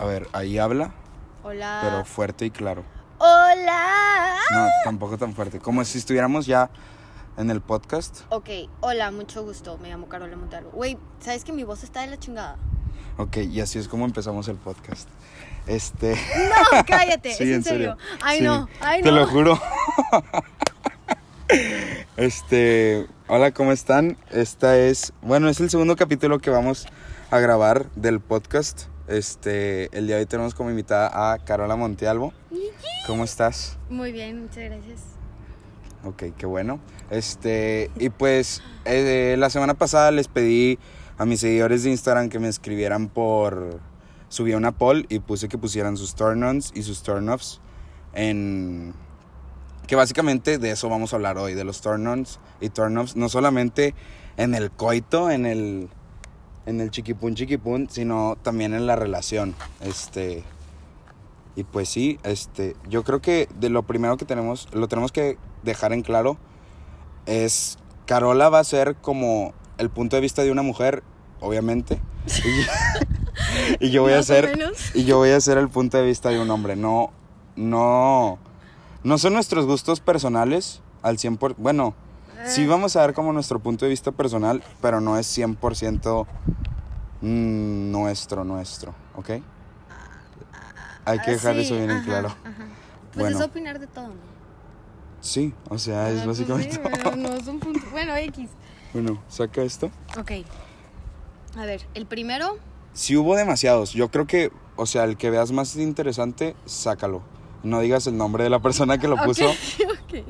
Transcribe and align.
A 0.00 0.04
ver, 0.06 0.28
ahí 0.32 0.58
habla, 0.58 0.92
Hola. 1.44 1.80
pero 1.82 2.04
fuerte 2.06 2.46
y 2.46 2.50
claro. 2.50 2.84
Hola. 3.18 4.36
No, 4.50 4.66
tampoco 4.84 5.18
tan 5.18 5.34
fuerte. 5.34 5.58
Como 5.58 5.84
si 5.84 5.98
estuviéramos 5.98 6.46
ya 6.46 6.70
en 7.36 7.50
el 7.50 7.60
podcast. 7.60 8.22
Ok, 8.30 8.48
hola, 8.80 9.10
mucho 9.10 9.42
gusto. 9.44 9.76
Me 9.78 9.90
llamo 9.90 10.08
Carola 10.08 10.36
Montalvo. 10.36 10.70
Güey, 10.70 10.96
¿sabes 11.20 11.44
que 11.44 11.52
mi 11.52 11.64
voz 11.64 11.82
está 11.84 12.00
de 12.00 12.06
la 12.06 12.18
chingada? 12.18 12.56
Ok, 13.18 13.36
y 13.38 13.60
así 13.60 13.78
es 13.78 13.88
como 13.88 14.06
empezamos 14.06 14.48
el 14.48 14.56
podcast. 14.56 15.06
Este. 15.66 16.14
No, 16.14 16.84
cállate, 16.86 17.34
Sí, 17.34 17.42
es 17.44 17.48
en, 17.50 17.54
en 17.56 17.64
serio. 17.64 17.96
serio. 17.98 18.18
Ay, 18.22 18.38
Sí, 18.38 18.44
no, 18.44 18.68
ay, 18.80 19.02
Te 19.02 19.10
no. 19.10 19.16
lo 19.16 19.26
juro. 19.26 19.60
Este, 22.16 23.08
hola, 23.26 23.50
¿cómo 23.50 23.72
están? 23.72 24.16
Esta 24.30 24.76
es, 24.78 25.12
bueno, 25.20 25.48
es 25.48 25.58
el 25.60 25.68
segundo 25.68 25.96
capítulo 25.96 26.38
que 26.38 26.48
vamos 26.50 26.86
a 27.32 27.38
grabar 27.40 27.90
del 27.96 28.20
podcast. 28.20 28.82
Este, 29.10 29.86
el 29.90 30.06
día 30.06 30.14
de 30.14 30.22
hoy 30.22 30.26
tenemos 30.26 30.54
como 30.54 30.70
invitada 30.70 31.32
a 31.32 31.38
Carola 31.38 31.74
Montealvo. 31.74 32.32
¿Cómo 33.08 33.24
estás? 33.24 33.76
Muy 33.88 34.12
bien, 34.12 34.42
muchas 34.42 34.62
gracias. 34.66 35.00
Ok, 36.04 36.22
qué 36.38 36.46
bueno. 36.46 36.78
Este, 37.10 37.90
y 37.98 38.10
pues 38.10 38.62
eh, 38.84 39.34
la 39.36 39.50
semana 39.50 39.74
pasada 39.74 40.12
les 40.12 40.28
pedí 40.28 40.78
a 41.18 41.24
mis 41.24 41.40
seguidores 41.40 41.82
de 41.82 41.90
Instagram 41.90 42.28
que 42.28 42.38
me 42.38 42.46
escribieran 42.46 43.08
por. 43.08 43.80
Subí 44.28 44.54
una 44.54 44.70
poll 44.70 45.06
y 45.08 45.18
puse 45.18 45.48
que 45.48 45.58
pusieran 45.58 45.96
sus 45.96 46.14
turn-ons 46.14 46.70
y 46.76 46.84
sus 46.84 47.02
turn-offs 47.02 47.60
en. 48.14 48.94
Que 49.88 49.96
básicamente 49.96 50.58
de 50.58 50.70
eso 50.70 50.88
vamos 50.88 51.12
a 51.12 51.16
hablar 51.16 51.36
hoy, 51.36 51.54
de 51.54 51.64
los 51.64 51.80
turn-ons 51.80 52.38
y 52.60 52.68
turn-offs, 52.68 53.16
no 53.16 53.28
solamente 53.28 53.92
en 54.36 54.54
el 54.54 54.70
coito, 54.70 55.32
en 55.32 55.46
el. 55.46 55.88
En 56.66 56.80
el 56.80 56.90
chiquipún 56.90 57.34
chiquipún, 57.34 57.88
sino 57.90 58.36
también 58.42 58.74
en 58.74 58.86
la 58.86 58.96
relación. 58.96 59.54
Este. 59.80 60.44
Y 61.56 61.64
pues 61.64 61.88
sí, 61.88 62.18
este, 62.22 62.76
yo 62.88 63.02
creo 63.02 63.20
que 63.20 63.48
de 63.58 63.70
lo 63.70 63.82
primero 63.82 64.16
que 64.16 64.24
tenemos, 64.24 64.68
lo 64.72 64.86
tenemos 64.88 65.10
que 65.10 65.36
dejar 65.62 65.92
en 65.92 66.02
claro 66.02 66.38
es 67.26 67.76
Carola 68.06 68.48
va 68.48 68.60
a 68.60 68.64
ser 68.64 68.96
como 68.96 69.52
el 69.78 69.90
punto 69.90 70.16
de 70.16 70.22
vista 70.22 70.42
de 70.42 70.50
una 70.50 70.62
mujer, 70.62 71.02
obviamente. 71.40 72.00
Y, 73.78 73.86
y 73.86 73.90
yo 73.90 74.02
voy 74.02 74.12
a 74.12 74.22
ser 74.22 74.58
y 74.94 75.04
yo 75.04 75.18
voy 75.18 75.30
a 75.30 75.40
ser 75.40 75.58
el 75.58 75.68
punto 75.68 75.98
de 75.98 76.06
vista 76.06 76.30
de 76.30 76.40
un 76.40 76.50
hombre. 76.50 76.76
No 76.76 77.12
no 77.56 78.38
no 79.02 79.18
son 79.18 79.34
nuestros 79.34 79.66
gustos 79.66 80.00
personales 80.00 80.82
al 81.02 81.16
100%, 81.16 81.54
bueno, 81.56 81.94
sí 82.46 82.66
vamos 82.66 82.96
a 82.96 83.00
dar 83.00 83.14
como 83.14 83.32
nuestro 83.32 83.58
punto 83.60 83.84
de 83.84 83.90
vista 83.90 84.12
personal, 84.12 84.62
pero 84.80 85.00
no 85.00 85.18
es 85.18 85.36
100% 85.38 86.26
mm, 87.20 87.90
nuestro, 87.92 88.44
nuestro, 88.44 88.94
¿ok? 89.16 89.30
Hay 91.04 91.18
que 91.20 91.30
Ah, 91.30 91.34
dejar 91.34 91.54
sí, 91.56 91.60
eso 91.62 91.74
bien 91.76 91.90
en 91.90 92.02
claro. 92.04 92.28
ajá. 92.28 92.66
Pues 93.12 93.16
Bueno. 93.24 93.38
es 93.38 93.44
opinar 93.44 93.78
de 93.78 93.86
todo, 93.86 94.08
¿no? 94.08 94.30
Sí, 95.20 95.52
o 95.68 95.78
sea, 95.78 96.10
es 96.10 96.20
Ah, 96.20 96.24
pues 96.24 96.38
básicamente... 96.38 96.72
sí, 96.76 96.80
pero 96.82 97.16
no 97.16 97.34
es 97.34 97.46
un 97.46 97.58
punto. 97.60 97.80
Bueno, 97.90 98.14
X. 98.16 98.48
Bueno, 98.92 99.22
saca 99.28 99.62
esto. 99.62 99.88
Ok. 100.18 100.32
A 101.56 101.64
ver, 101.64 101.86
el 101.94 102.06
primero. 102.06 102.58
Si 102.92 103.16
hubo 103.16 103.36
demasiados, 103.36 103.92
yo 103.92 104.10
creo 104.10 104.26
que, 104.26 104.50
o 104.74 104.84
sea, 104.84 105.04
el 105.04 105.16
que 105.16 105.30
veas 105.30 105.52
más 105.52 105.76
interesante, 105.76 106.56
sácalo. 106.66 107.22
No 107.62 107.78
digas 107.80 108.08
el 108.08 108.16
nombre 108.16 108.42
de 108.42 108.50
la 108.50 108.58
persona 108.58 108.98
que 108.98 109.06
lo 109.06 109.16
puso. 109.24 109.48
ok. 109.48 110.24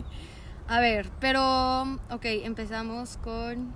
A 0.70 0.78
ver, 0.78 1.10
pero. 1.18 1.82
Ok, 2.10 2.26
empezamos 2.26 3.16
con. 3.16 3.74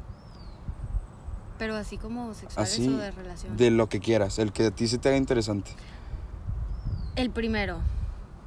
Pero 1.58 1.74
así 1.74 1.98
como 1.98 2.32
sexuales 2.34 2.72
Así, 2.72 2.88
o 2.88 2.96
de 2.96 3.10
relación. 3.10 3.56
de 3.56 3.72
lo 3.72 3.88
que 3.88 3.98
quieras, 3.98 4.38
el 4.38 4.52
que 4.52 4.66
a 4.66 4.70
ti 4.70 4.86
se 4.86 4.98
te 4.98 5.08
haga 5.08 5.18
interesante. 5.18 5.72
El 7.16 7.30
primero. 7.30 7.80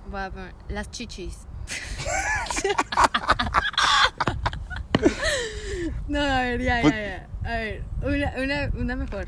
Voy 0.09 0.22
a 0.22 0.31
poner 0.31 0.56
las 0.70 0.89
chichis. 0.92 1.39
no, 6.08 6.22
a 6.22 6.42
ver, 6.43 6.61
ya, 6.61 6.82
ya, 6.83 6.89
ya. 6.89 7.27
A 7.43 7.58
ver, 7.58 7.83
una, 8.02 8.32
una, 8.42 8.72
una 8.80 8.95
mejor. 8.95 9.27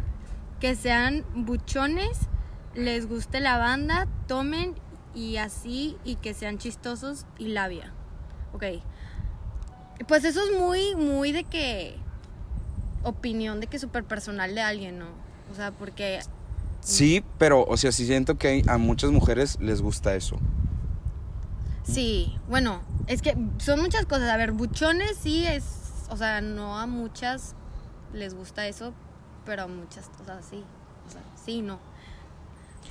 Que 0.61 0.75
sean 0.75 1.25
buchones, 1.35 2.29
les 2.73 3.05
guste 3.05 3.41
la 3.41 3.57
banda, 3.57 4.07
tomen 4.27 4.75
y 5.13 5.35
así, 5.35 5.97
y 6.05 6.15
que 6.15 6.33
sean 6.33 6.57
chistosos 6.57 7.25
y 7.37 7.49
labia. 7.49 7.91
Ok. 8.53 8.63
Pues 10.07 10.23
eso 10.23 10.41
es 10.43 10.57
muy, 10.57 10.95
muy 10.95 11.31
de 11.31 11.43
que. 11.43 11.95
Opinión 13.03 13.59
de 13.61 13.67
que 13.67 13.79
súper 13.79 14.03
personal 14.03 14.53
de 14.55 14.61
alguien, 14.61 14.99
¿no? 14.99 15.05
O 15.51 15.55
sea, 15.55 15.71
porque 15.71 16.19
Sí, 16.81 17.23
pero, 17.37 17.65
o 17.65 17.77
sea, 17.77 17.91
sí 17.91 18.05
siento 18.05 18.37
que 18.37 18.47
hay- 18.47 18.63
a 18.67 18.77
muchas 18.77 19.11
mujeres 19.11 19.57
les 19.61 19.81
gusta 19.81 20.15
eso. 20.15 20.37
Sí, 21.83 22.37
bueno, 22.49 22.81
es 23.07 23.21
que 23.21 23.35
son 23.57 23.81
muchas 23.81 24.05
cosas. 24.05 24.29
A 24.29 24.37
ver, 24.37 24.51
buchones 24.51 25.17
sí 25.21 25.45
es, 25.45 25.65
o 26.09 26.17
sea, 26.17 26.41
no 26.41 26.77
a 26.77 26.85
muchas 26.87 27.55
les 28.13 28.33
gusta 28.33 28.67
eso, 28.67 28.93
pero 29.45 29.63
a 29.63 29.67
muchas, 29.67 30.09
o 30.21 30.25
sea, 30.25 30.41
sí. 30.41 30.63
O 31.07 31.11
sea, 31.11 31.21
sí, 31.43 31.61
no. 31.61 31.79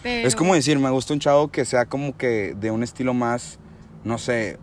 Pero, 0.03 0.27
Es 0.27 0.35
como 0.37 0.55
decir, 0.55 0.79
me 0.79 0.91
gusta 0.91 1.13
un 1.15 1.21
chavo 1.21 1.49
que 1.49 1.65
sea 1.65 1.87
como 1.87 2.17
que 2.17 2.55
de 2.59 2.71
un 2.71 2.83
estilo 2.83 3.15
más, 3.15 3.59
no 4.05 4.19
sé, 4.19 4.59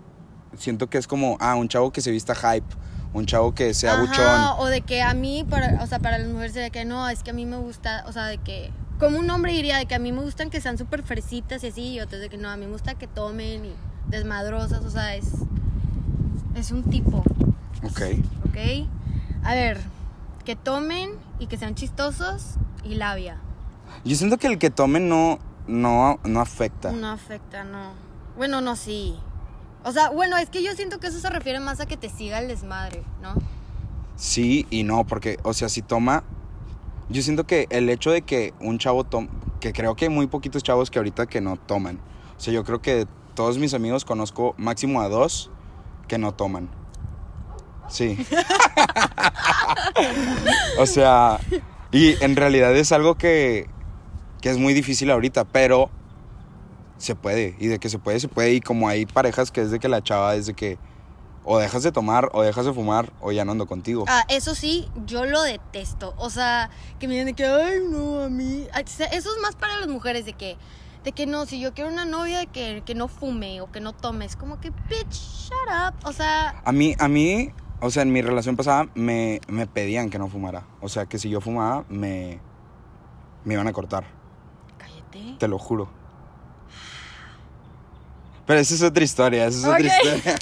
siento 0.57 0.89
que 0.89 0.97
es 0.97 1.07
como, 1.07 1.37
ah, 1.39 1.55
un 1.55 1.67
chavo 1.67 1.91
que 1.91 2.01
se 2.01 2.11
vista 2.11 2.35
hype, 2.35 2.67
un 3.13 3.25
chavo 3.25 3.53
que 3.53 3.73
sea 3.73 3.93
Ajá, 3.93 4.01
buchón. 4.01 4.65
O 4.65 4.67
de 4.67 4.81
que 4.81 5.01
a 5.01 5.13
mí, 5.13 5.45
para, 5.49 5.83
o 5.83 5.87
sea, 5.87 5.99
para 5.99 6.17
las 6.17 6.27
mujeres 6.27 6.53
sería 6.53 6.69
que 6.69 6.85
no, 6.85 7.07
es 7.09 7.23
que 7.23 7.31
a 7.31 7.33
mí 7.33 7.45
me 7.45 7.57
gusta, 7.57 8.03
o 8.07 8.11
sea, 8.11 8.25
de 8.25 8.37
que, 8.37 8.71
como 8.99 9.19
un 9.19 9.29
hombre 9.29 9.53
diría, 9.53 9.77
de 9.77 9.85
que 9.85 9.95
a 9.95 9.99
mí 9.99 10.11
me 10.11 10.21
gustan 10.21 10.49
que 10.49 10.61
sean 10.61 10.77
súper 10.77 11.03
fresitas 11.03 11.63
y 11.63 11.67
así, 11.67 11.93
y 11.93 11.99
otros 11.99 12.21
de 12.21 12.29
que 12.29 12.37
no, 12.37 12.49
a 12.49 12.57
mí 12.57 12.65
me 12.65 12.71
gusta 12.71 12.95
que 12.95 13.07
tomen 13.07 13.65
y 13.65 13.73
desmadrosas, 14.07 14.83
o 14.83 14.89
sea, 14.89 15.15
es, 15.15 15.27
es 16.55 16.71
un 16.71 16.83
tipo. 16.83 17.23
Ok. 17.83 18.01
¿ok? 18.47 18.87
A 19.43 19.53
ver, 19.53 19.79
que 20.43 20.55
tomen 20.55 21.11
y 21.39 21.47
que 21.47 21.57
sean 21.57 21.75
chistosos 21.75 22.55
y 22.83 22.95
labia. 22.95 23.37
Yo 24.03 24.15
siento 24.15 24.37
que 24.37 24.47
el 24.47 24.59
que 24.59 24.69
tome 24.69 24.99
no, 24.99 25.39
no, 25.67 26.19
no 26.23 26.39
afecta. 26.41 26.91
No 26.91 27.11
afecta, 27.11 27.63
no. 27.63 27.91
Bueno, 28.37 28.61
no, 28.61 28.75
sí. 28.75 29.15
O 29.85 29.91
sea, 29.91 30.09
bueno, 30.09 30.35
es 30.37 30.49
que 30.49 30.63
yo 30.63 30.73
siento 30.73 30.99
que 30.99 31.07
eso 31.07 31.19
se 31.19 31.29
refiere 31.29 31.59
más 31.59 31.79
a 31.79 31.85
que 31.85 31.95
te 31.95 32.09
siga 32.09 32.39
el 32.39 32.47
desmadre, 32.47 33.03
¿no? 33.21 33.35
Sí 34.15 34.65
y 34.71 34.81
no, 34.81 35.05
porque, 35.05 35.37
o 35.43 35.53
sea, 35.53 35.69
si 35.69 35.83
toma. 35.83 36.23
Yo 37.09 37.21
siento 37.21 37.45
que 37.45 37.67
el 37.69 37.87
hecho 37.91 38.09
de 38.09 38.23
que 38.23 38.55
un 38.59 38.79
chavo 38.79 39.03
tome. 39.03 39.29
Que 39.59 39.73
creo 39.73 39.95
que 39.95 40.05
hay 40.05 40.09
muy 40.09 40.25
poquitos 40.25 40.63
chavos 40.63 40.89
que 40.89 40.97
ahorita 40.97 41.27
que 41.27 41.39
no 41.39 41.57
toman. 41.57 41.99
O 42.35 42.39
sea, 42.39 42.51
yo 42.51 42.63
creo 42.63 42.81
que 42.81 42.95
de 42.95 43.07
todos 43.35 43.59
mis 43.59 43.75
amigos 43.75 44.05
conozco 44.05 44.55
máximo 44.57 45.01
a 45.01 45.07
dos 45.07 45.51
que 46.07 46.17
no 46.17 46.33
toman. 46.33 46.67
Sí. 47.87 48.17
o 50.79 50.85
sea, 50.87 51.39
y 51.91 52.21
en 52.23 52.35
realidad 52.35 52.75
es 52.75 52.91
algo 52.91 53.15
que, 53.15 53.69
que 54.41 54.49
es 54.49 54.57
muy 54.57 54.73
difícil 54.73 55.11
ahorita, 55.11 55.45
pero 55.45 55.91
se 56.97 57.15
puede. 57.15 57.55
Y 57.59 57.67
de 57.67 57.79
que 57.79 57.89
se 57.89 57.99
puede, 57.99 58.19
se 58.19 58.27
puede. 58.27 58.53
Y 58.53 58.61
como 58.61 58.87
hay 58.87 59.05
parejas 59.05 59.51
que 59.51 59.61
es 59.61 59.71
de 59.71 59.79
que 59.79 59.87
la 59.89 60.01
chava 60.01 60.35
es 60.35 60.45
de 60.45 60.53
que 60.53 60.77
o 61.47 61.59
dejas 61.59 61.83
de 61.83 61.91
tomar, 61.91 62.29
o 62.33 62.41
dejas 62.41 62.65
de 62.65 62.73
fumar, 62.73 63.13
o 63.21 63.31
ya 63.31 63.45
no 63.45 63.51
ando 63.51 63.67
contigo. 63.67 64.05
Ah, 64.07 64.23
eso 64.29 64.55
sí, 64.55 64.89
yo 65.05 65.25
lo 65.25 65.43
detesto. 65.43 66.15
O 66.17 66.31
sea, 66.31 66.71
que 66.99 67.07
me 67.07 67.13
digan 67.13 67.27
de 67.27 67.33
que, 67.33 67.45
ay, 67.45 67.79
no, 67.87 68.23
a 68.23 68.29
mí. 68.29 68.65
Sea, 68.87 69.05
Eso 69.07 69.29
es 69.35 69.41
más 69.41 69.55
para 69.55 69.77
las 69.77 69.87
mujeres, 69.87 70.25
de 70.25 70.33
que, 70.33 70.57
de 71.03 71.11
que 71.11 71.27
no, 71.27 71.45
si 71.45 71.59
yo 71.59 71.73
quiero 71.75 71.91
una 71.91 72.05
novia 72.05 72.39
de 72.39 72.47
que, 72.47 72.81
que 72.83 72.95
no 72.95 73.07
fume 73.07 73.61
o 73.61 73.71
que 73.71 73.79
no 73.79 73.93
tome, 73.93 74.25
es 74.25 74.35
como 74.35 74.59
que, 74.59 74.71
bitch, 74.71 75.11
shut 75.11 75.53
up. 75.69 75.93
O 76.03 76.13
sea, 76.13 76.63
A 76.65 76.71
mí, 76.71 76.95
a 76.97 77.07
mí, 77.07 77.51
o 77.79 77.91
sea, 77.91 78.01
en 78.01 78.11
mi 78.11 78.23
relación 78.23 78.55
pasada 78.55 78.87
me, 78.95 79.39
me 79.47 79.67
pedían 79.67 80.09
que 80.09 80.17
no 80.17 80.27
fumara. 80.29 80.65
O 80.81 80.89
sea, 80.89 81.05
que 81.05 81.19
si 81.19 81.29
yo 81.29 81.41
fumaba, 81.41 81.85
me, 81.89 82.39
me 83.43 83.53
iban 83.53 83.67
a 83.67 83.71
cortar. 83.73 84.05
cállate. 84.79 85.35
Te 85.37 85.47
lo 85.47 85.59
juro. 85.59 85.89
Pero 88.45 88.59
esa 88.59 88.75
es 88.75 88.81
otra 88.83 89.03
historia, 89.03 89.47
esa 89.47 89.57
es 89.59 89.65
otra 89.65 89.79
historia. 89.81 90.35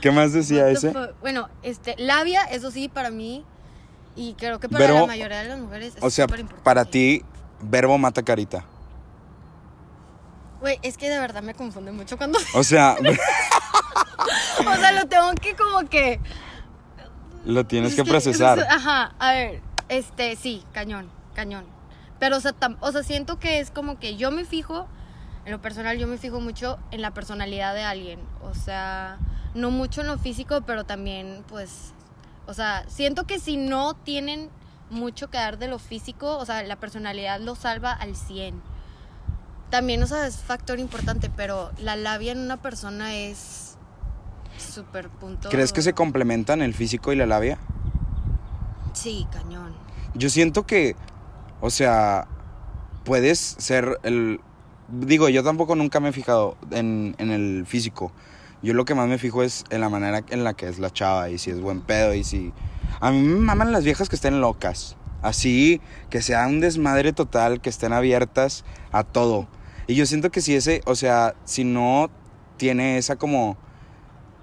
¿Qué 0.00 0.10
más 0.10 0.32
decía 0.32 0.68
ese? 0.68 0.92
Bueno, 1.20 1.48
este, 1.62 1.94
labia, 1.98 2.44
eso 2.44 2.70
sí, 2.70 2.88
para 2.88 3.10
mí, 3.10 3.44
y 4.16 4.34
creo 4.34 4.58
que 4.58 4.68
para 4.68 4.84
Pero, 4.84 5.00
la 5.00 5.06
mayoría 5.06 5.38
de 5.38 5.48
las 5.48 5.58
mujeres 5.58 5.94
es 5.96 6.02
O 6.02 6.10
sea, 6.10 6.26
para 6.62 6.84
ti, 6.84 7.22
verbo 7.60 7.96
mata 7.98 8.22
carita. 8.22 8.64
Güey, 10.60 10.78
es 10.82 10.96
que 10.96 11.10
de 11.10 11.18
verdad 11.18 11.42
me 11.42 11.54
confunde 11.54 11.92
mucho 11.92 12.16
cuando... 12.16 12.38
O 12.54 12.64
sea, 12.64 12.96
o 14.60 14.76
sea, 14.76 14.92
lo 14.92 15.06
tengo 15.06 15.32
que 15.34 15.54
como 15.54 15.88
que... 15.88 16.20
lo 17.44 17.66
tienes 17.66 17.90
es 17.90 17.96
que 17.96 18.04
procesar. 18.04 18.60
Ajá, 18.70 19.14
a 19.18 19.32
ver, 19.32 19.60
este, 19.88 20.36
sí, 20.36 20.64
cañón, 20.72 21.10
cañón. 21.34 21.66
Pero, 22.18 22.38
o 22.38 22.40
sea, 22.40 22.52
tam- 22.52 22.78
o 22.80 22.90
sea, 22.92 23.02
siento 23.02 23.38
que 23.38 23.60
es 23.60 23.70
como 23.70 23.98
que 23.98 24.16
yo 24.16 24.30
me 24.30 24.44
fijo, 24.44 24.88
en 25.44 25.52
lo 25.52 25.60
personal, 25.60 25.98
yo 25.98 26.06
me 26.06 26.18
fijo 26.18 26.40
mucho 26.40 26.78
en 26.90 27.02
la 27.02 27.12
personalidad 27.12 27.74
de 27.74 27.82
alguien. 27.82 28.20
O 28.42 28.54
sea, 28.54 29.18
no 29.54 29.70
mucho 29.70 30.00
en 30.00 30.06
lo 30.06 30.18
físico, 30.18 30.62
pero 30.66 30.84
también, 30.84 31.44
pues, 31.48 31.92
o 32.46 32.54
sea, 32.54 32.84
siento 32.88 33.24
que 33.24 33.38
si 33.38 33.56
no 33.56 33.94
tienen 33.94 34.50
mucho 34.90 35.28
que 35.30 35.38
dar 35.38 35.58
de 35.58 35.68
lo 35.68 35.78
físico, 35.78 36.38
o 36.38 36.44
sea, 36.44 36.62
la 36.62 36.76
personalidad 36.76 37.40
lo 37.40 37.54
salva 37.54 37.92
al 37.92 38.16
100. 38.16 38.62
también, 39.70 40.00
o 40.04 40.06
sea, 40.06 40.26
es 40.26 40.36
factor 40.36 40.78
importante, 40.78 41.30
pero 41.34 41.72
la 41.78 41.96
labia 41.96 42.30
en 42.30 42.38
una 42.38 42.62
persona 42.62 43.14
es 43.16 43.76
súper 44.56 45.08
punto. 45.08 45.48
¿Crees 45.48 45.72
que 45.72 45.82
se 45.82 45.94
complementan 45.94 46.62
el 46.62 46.74
físico 46.74 47.12
y 47.12 47.16
la 47.16 47.26
labia? 47.26 47.58
Sí, 48.92 49.26
cañón. 49.32 49.74
Yo 50.14 50.30
siento 50.30 50.64
que, 50.64 50.94
o 51.60 51.70
sea, 51.70 52.28
puedes 53.04 53.40
ser 53.40 53.98
el... 54.04 54.40
Digo, 54.88 55.28
yo 55.28 55.42
tampoco 55.42 55.74
nunca 55.76 56.00
me 56.00 56.10
he 56.10 56.12
fijado 56.12 56.56
en, 56.70 57.14
en 57.18 57.30
el 57.30 57.64
físico. 57.66 58.12
Yo 58.62 58.74
lo 58.74 58.84
que 58.84 58.94
más 58.94 59.08
me 59.08 59.18
fijo 59.18 59.42
es 59.42 59.64
en 59.70 59.80
la 59.80 59.88
manera 59.88 60.22
en 60.30 60.44
la 60.44 60.54
que 60.54 60.68
es 60.68 60.78
la 60.78 60.90
chava 60.90 61.30
y 61.30 61.38
si 61.38 61.50
es 61.50 61.60
buen 61.60 61.80
pedo 61.80 62.14
y 62.14 62.24
si... 62.24 62.52
A 63.00 63.10
mí 63.10 63.20
me 63.20 63.40
maman 63.40 63.72
las 63.72 63.84
viejas 63.84 64.08
que 64.08 64.16
estén 64.16 64.40
locas. 64.40 64.96
Así, 65.20 65.80
que 66.10 66.22
sea 66.22 66.46
un 66.46 66.60
desmadre 66.60 67.12
total, 67.12 67.60
que 67.60 67.70
estén 67.70 67.92
abiertas 67.92 68.64
a 68.92 69.04
todo. 69.04 69.48
Y 69.86 69.94
yo 69.94 70.06
siento 70.06 70.30
que 70.30 70.40
si 70.40 70.54
ese, 70.54 70.82
o 70.86 70.94
sea, 70.94 71.34
si 71.44 71.64
no 71.64 72.10
tiene 72.56 72.98
esa 72.98 73.16
como... 73.16 73.56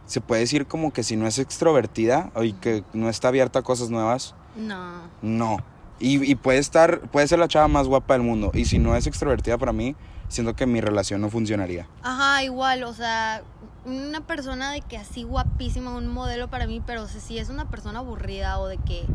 Se 0.06 0.22
puede 0.22 0.42
decir 0.42 0.66
como 0.66 0.92
que 0.92 1.04
si 1.04 1.16
no 1.16 1.26
es 1.26 1.40
extrovertida 1.40 2.32
y 2.42 2.54
que 2.54 2.84
no 2.94 3.10
está 3.10 3.30
abierta 3.30 3.60
a 3.60 3.62
cosas 3.62 3.90
nuevas, 3.90 4.36
No. 4.56 5.04
no. 5.22 5.58
Y, 6.00 6.30
y 6.30 6.36
puede 6.36 6.58
estar, 6.60 7.02
puede 7.12 7.28
ser 7.28 7.40
la 7.40 7.48
chava 7.48 7.68
más 7.68 7.88
guapa 7.88 8.16
del 8.16 8.24
mundo. 8.24 8.52
Y 8.54 8.66
si 8.66 8.78
no 8.78 8.96
es 8.96 9.08
extrovertida 9.08 9.58
para 9.58 9.72
mí, 9.72 9.96
siento 10.32 10.56
que 10.56 10.66
mi 10.66 10.82
relación 10.82 11.22
no 11.22 11.30
funcionaría. 11.30 11.88
Ajá, 12.02 12.44
igual, 12.44 12.84
o 12.84 12.94
sea, 12.94 13.44
una 13.86 14.22
persona 14.22 14.72
de 14.72 14.82
que 14.82 14.98
así 14.98 15.24
guapísima, 15.24 15.94
un 15.96 16.08
modelo 16.08 16.50
para 16.50 16.68
mí, 16.68 16.82
pero 16.86 17.04
o 17.04 17.08
sea, 17.08 17.22
si 17.22 17.38
es 17.38 17.50
una 17.50 17.70
persona 17.70 18.00
aburrida 18.00 18.60
o 18.60 18.68
de 18.68 18.78
que 18.78 19.06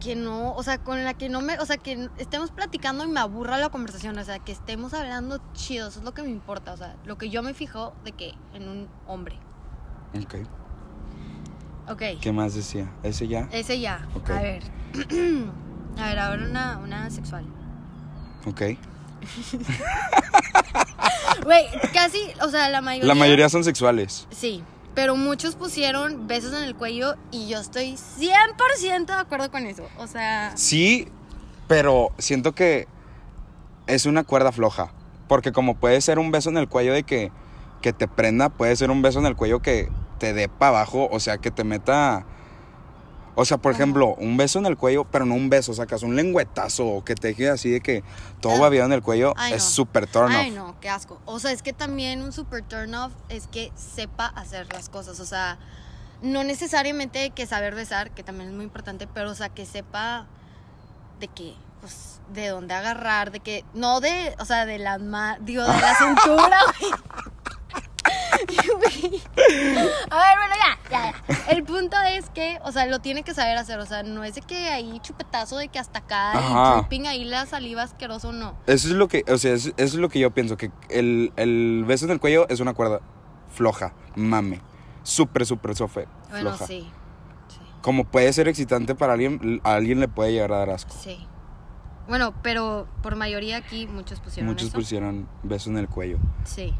que 0.00 0.16
no, 0.16 0.52
o 0.54 0.62
sea, 0.64 0.78
con 0.78 1.04
la 1.04 1.14
que 1.14 1.28
no 1.28 1.40
me, 1.40 1.56
o 1.60 1.64
sea, 1.64 1.76
que 1.76 2.08
estemos 2.18 2.50
platicando 2.50 3.04
y 3.04 3.06
me 3.06 3.20
aburra 3.20 3.56
la 3.58 3.68
conversación, 3.68 4.18
o 4.18 4.24
sea, 4.24 4.40
que 4.40 4.50
estemos 4.50 4.94
hablando 4.94 5.40
chido, 5.52 5.86
eso 5.86 6.00
es 6.00 6.04
lo 6.04 6.12
que 6.12 6.22
me 6.22 6.30
importa, 6.30 6.72
o 6.72 6.76
sea, 6.76 6.96
lo 7.04 7.16
que 7.18 7.30
yo 7.30 7.40
me 7.44 7.54
fijo 7.54 7.92
de 8.04 8.10
que 8.10 8.34
en 8.52 8.68
un 8.68 8.88
hombre. 9.06 9.38
Ok. 10.20 10.34
Ok, 11.88 12.02
¿Qué 12.20 12.32
más 12.32 12.54
decía? 12.54 12.92
¿Ese 13.04 13.28
ya? 13.28 13.48
ese 13.52 13.78
ya. 13.78 14.08
A 14.28 14.42
ver. 14.42 14.64
A 15.98 16.06
ver, 16.06 16.18
ahora 16.18 16.44
una, 16.46 16.78
una 16.78 17.10
sexual. 17.10 17.44
Ok. 18.46 18.62
Güey, 21.44 21.64
casi, 21.92 22.18
o 22.40 22.50
sea, 22.50 22.68
la 22.68 22.80
mayoría. 22.80 23.08
La 23.08 23.14
mayoría 23.14 23.48
son 23.48 23.64
sexuales. 23.64 24.28
Sí, 24.30 24.62
pero 24.94 25.16
muchos 25.16 25.56
pusieron 25.56 26.28
besos 26.28 26.54
en 26.54 26.62
el 26.62 26.76
cuello 26.76 27.16
y 27.30 27.48
yo 27.48 27.58
estoy 27.58 27.94
100% 27.94 29.06
de 29.06 29.12
acuerdo 29.14 29.50
con 29.50 29.66
eso. 29.66 29.84
O 29.98 30.06
sea, 30.06 30.52
Sí, 30.56 31.08
pero 31.66 32.10
siento 32.18 32.54
que 32.54 32.86
es 33.86 34.06
una 34.06 34.24
cuerda 34.24 34.52
floja. 34.52 34.92
Porque 35.28 35.52
como 35.52 35.76
puede 35.76 36.00
ser 36.00 36.18
un 36.18 36.30
beso 36.30 36.50
en 36.50 36.58
el 36.58 36.68
cuello 36.68 36.92
de 36.92 37.04
que, 37.04 37.32
que 37.80 37.92
te 37.92 38.06
prenda, 38.06 38.50
puede 38.50 38.76
ser 38.76 38.90
un 38.90 39.02
beso 39.02 39.18
en 39.18 39.26
el 39.26 39.34
cuello 39.34 39.60
que 39.60 39.88
te 40.18 40.34
dé 40.34 40.48
para 40.48 40.78
abajo, 40.78 41.08
o 41.10 41.20
sea, 41.20 41.38
que 41.38 41.50
te 41.50 41.64
meta... 41.64 42.26
O 43.34 43.44
sea, 43.46 43.56
por 43.56 43.72
Ajá. 43.72 43.82
ejemplo, 43.82 44.14
un 44.18 44.36
beso 44.36 44.58
en 44.58 44.66
el 44.66 44.76
cuello, 44.76 45.04
pero 45.04 45.24
no 45.24 45.34
un 45.34 45.48
beso, 45.48 45.72
sacas 45.72 46.02
un 46.02 46.16
lengüetazo 46.16 46.86
o 46.86 47.04
que 47.04 47.14
te 47.14 47.28
deje 47.28 47.48
así 47.48 47.70
de 47.70 47.80
que 47.80 48.04
todo 48.40 48.54
Ah. 48.56 48.60
babiado 48.60 48.86
en 48.86 48.92
el 48.92 49.02
cuello, 49.02 49.32
Ay, 49.36 49.54
es 49.54 49.64
no. 49.64 49.70
súper 49.70 50.06
turn 50.06 50.32
ay 50.32 50.50
off. 50.50 50.56
no, 50.56 50.80
qué 50.80 50.88
asco. 50.90 51.18
O 51.24 51.38
sea, 51.38 51.50
es 51.52 51.62
que 51.62 51.72
también 51.72 52.20
un 52.22 52.32
super 52.32 52.62
turn 52.62 52.94
off 52.94 53.12
es 53.30 53.46
que 53.46 53.72
sepa 53.74 54.26
hacer 54.26 54.66
las 54.74 54.88
cosas. 54.90 55.18
O 55.20 55.24
sea, 55.24 55.58
no 56.20 56.44
necesariamente 56.44 57.30
que 57.30 57.46
saber 57.46 57.74
besar, 57.74 58.10
que 58.10 58.22
también 58.22 58.50
es 58.50 58.54
muy 58.54 58.64
importante, 58.64 59.06
pero 59.12 59.30
o 59.30 59.34
sea, 59.34 59.48
que 59.48 59.64
sepa 59.66 60.26
de 61.18 61.28
qué, 61.28 61.54
pues, 61.80 62.20
de 62.32 62.48
dónde 62.48 62.74
agarrar, 62.74 63.30
de 63.32 63.40
que, 63.40 63.64
no 63.74 64.00
de, 64.00 64.34
o 64.38 64.44
sea, 64.44 64.66
de 64.66 64.78
la, 64.78 64.98
digo, 65.40 65.62
de 65.62 65.68
la 65.80 65.94
cintura, 65.96 66.58
güey. 66.80 66.92
A 70.10 70.16
ver, 70.18 70.36
bueno, 70.38 70.54
ya, 70.56 70.90
ya, 70.90 71.12
ya. 71.28 71.52
El 71.52 71.64
punto 71.64 71.96
es 72.08 72.30
que, 72.30 72.58
o 72.64 72.72
sea, 72.72 72.86
lo 72.86 73.00
tiene 73.00 73.22
que 73.22 73.34
saber 73.34 73.56
hacer. 73.56 73.78
O 73.78 73.86
sea, 73.86 74.02
no 74.02 74.24
es 74.24 74.34
de 74.34 74.42
que 74.42 74.68
ahí 74.70 74.98
chupetazo 75.00 75.56
de 75.58 75.68
que 75.68 75.78
hasta 75.78 76.00
acá 76.00 76.32
Ajá. 76.32 76.72
y 76.72 76.80
dripping 76.80 77.06
ahí 77.06 77.24
la 77.24 77.46
saliva 77.46 77.82
asqueroso, 77.82 78.32
no. 78.32 78.56
Eso 78.66 78.88
es 78.88 78.94
lo 78.94 79.08
que, 79.08 79.24
o 79.28 79.38
sea, 79.38 79.52
eso, 79.54 79.70
eso 79.70 79.74
es 79.76 79.94
lo 79.94 80.08
que 80.08 80.18
yo 80.18 80.30
pienso, 80.32 80.56
que 80.56 80.70
el, 80.88 81.32
el 81.36 81.84
beso 81.86 82.04
en 82.06 82.12
el 82.12 82.20
cuello 82.20 82.46
es 82.48 82.60
una 82.60 82.74
cuerda 82.74 83.00
floja, 83.52 83.94
mame, 84.16 84.60
súper, 85.02 85.44
súper 85.46 85.74
sofe, 85.76 86.06
Bueno, 86.30 86.50
floja. 86.50 86.66
sí. 86.66 86.90
Sí. 87.48 87.58
Como 87.82 88.04
puede 88.04 88.32
ser 88.32 88.48
excitante 88.48 88.94
para 88.94 89.12
alguien, 89.14 89.60
a 89.64 89.74
alguien 89.74 90.00
le 90.00 90.08
puede 90.08 90.32
llegar 90.32 90.52
a 90.52 90.58
dar 90.58 90.70
asco. 90.70 90.94
Sí. 90.98 91.26
Bueno, 92.08 92.34
pero 92.42 92.88
por 93.02 93.14
mayoría 93.16 93.56
aquí 93.58 93.86
muchos 93.86 94.20
pusieron 94.20 94.50
Muchos 94.50 94.68
eso. 94.68 94.76
pusieron 94.76 95.28
beso 95.42 95.70
en 95.70 95.78
el 95.78 95.88
cuello. 95.88 96.18
Sí. 96.44 96.74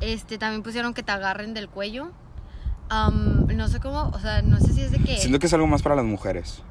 Este, 0.00 0.38
también 0.38 0.62
pusieron 0.62 0.94
que 0.94 1.02
te 1.02 1.12
agarren 1.12 1.54
del 1.54 1.68
cuello. 1.68 2.10
Am, 2.88 3.46
no 3.46 3.68
sé 3.68 3.80
cómo, 3.80 4.10
o 4.14 4.18
sea, 4.18 4.42
no 4.42 4.58
sé 4.58 4.72
si 4.72 4.82
es 4.82 4.90
de 4.90 4.98
que... 4.98 5.18
Siento 5.18 5.38
que 5.38 5.46
es 5.46 5.52
algo 5.52 5.66
más 5.66 5.82
para 5.82 5.96
las 5.96 6.04
mujeres. 6.04 6.62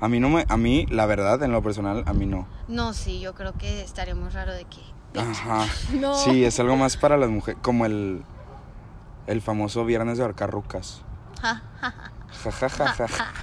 A 0.00 0.08
mí 0.08 0.20
no 0.20 0.28
me, 0.28 0.44
a 0.48 0.56
mí, 0.56 0.86
la 0.90 1.06
verdad, 1.06 1.42
en 1.42 1.52
lo 1.52 1.62
personal, 1.62 2.04
a 2.06 2.12
mí 2.12 2.26
no. 2.26 2.46
No, 2.68 2.92
sí, 2.92 3.20
yo 3.20 3.34
creo 3.34 3.52
que 3.54 3.82
estaría 3.82 4.14
muy 4.14 4.28
raro 4.28 4.52
de 4.52 4.64
que... 4.64 4.80
Ajá. 5.18 5.66
No. 5.92 6.14
Sí, 6.14 6.44
es 6.44 6.60
algo 6.60 6.76
más 6.76 6.96
para 6.96 7.16
las 7.16 7.30
mujeres, 7.30 7.60
como 7.62 7.86
el, 7.86 8.22
el 9.26 9.40
famoso 9.40 9.84
viernes 9.84 10.18
de 10.18 10.24
ahorcar 10.24 10.50
rucas. 10.50 11.02
Ja, 11.40 11.62
ja. 11.80 11.94
Ja, 12.42 12.52
ja, 12.52 12.68
ja, 12.68 12.86
ja, 12.88 13.08
ja. 13.08 13.32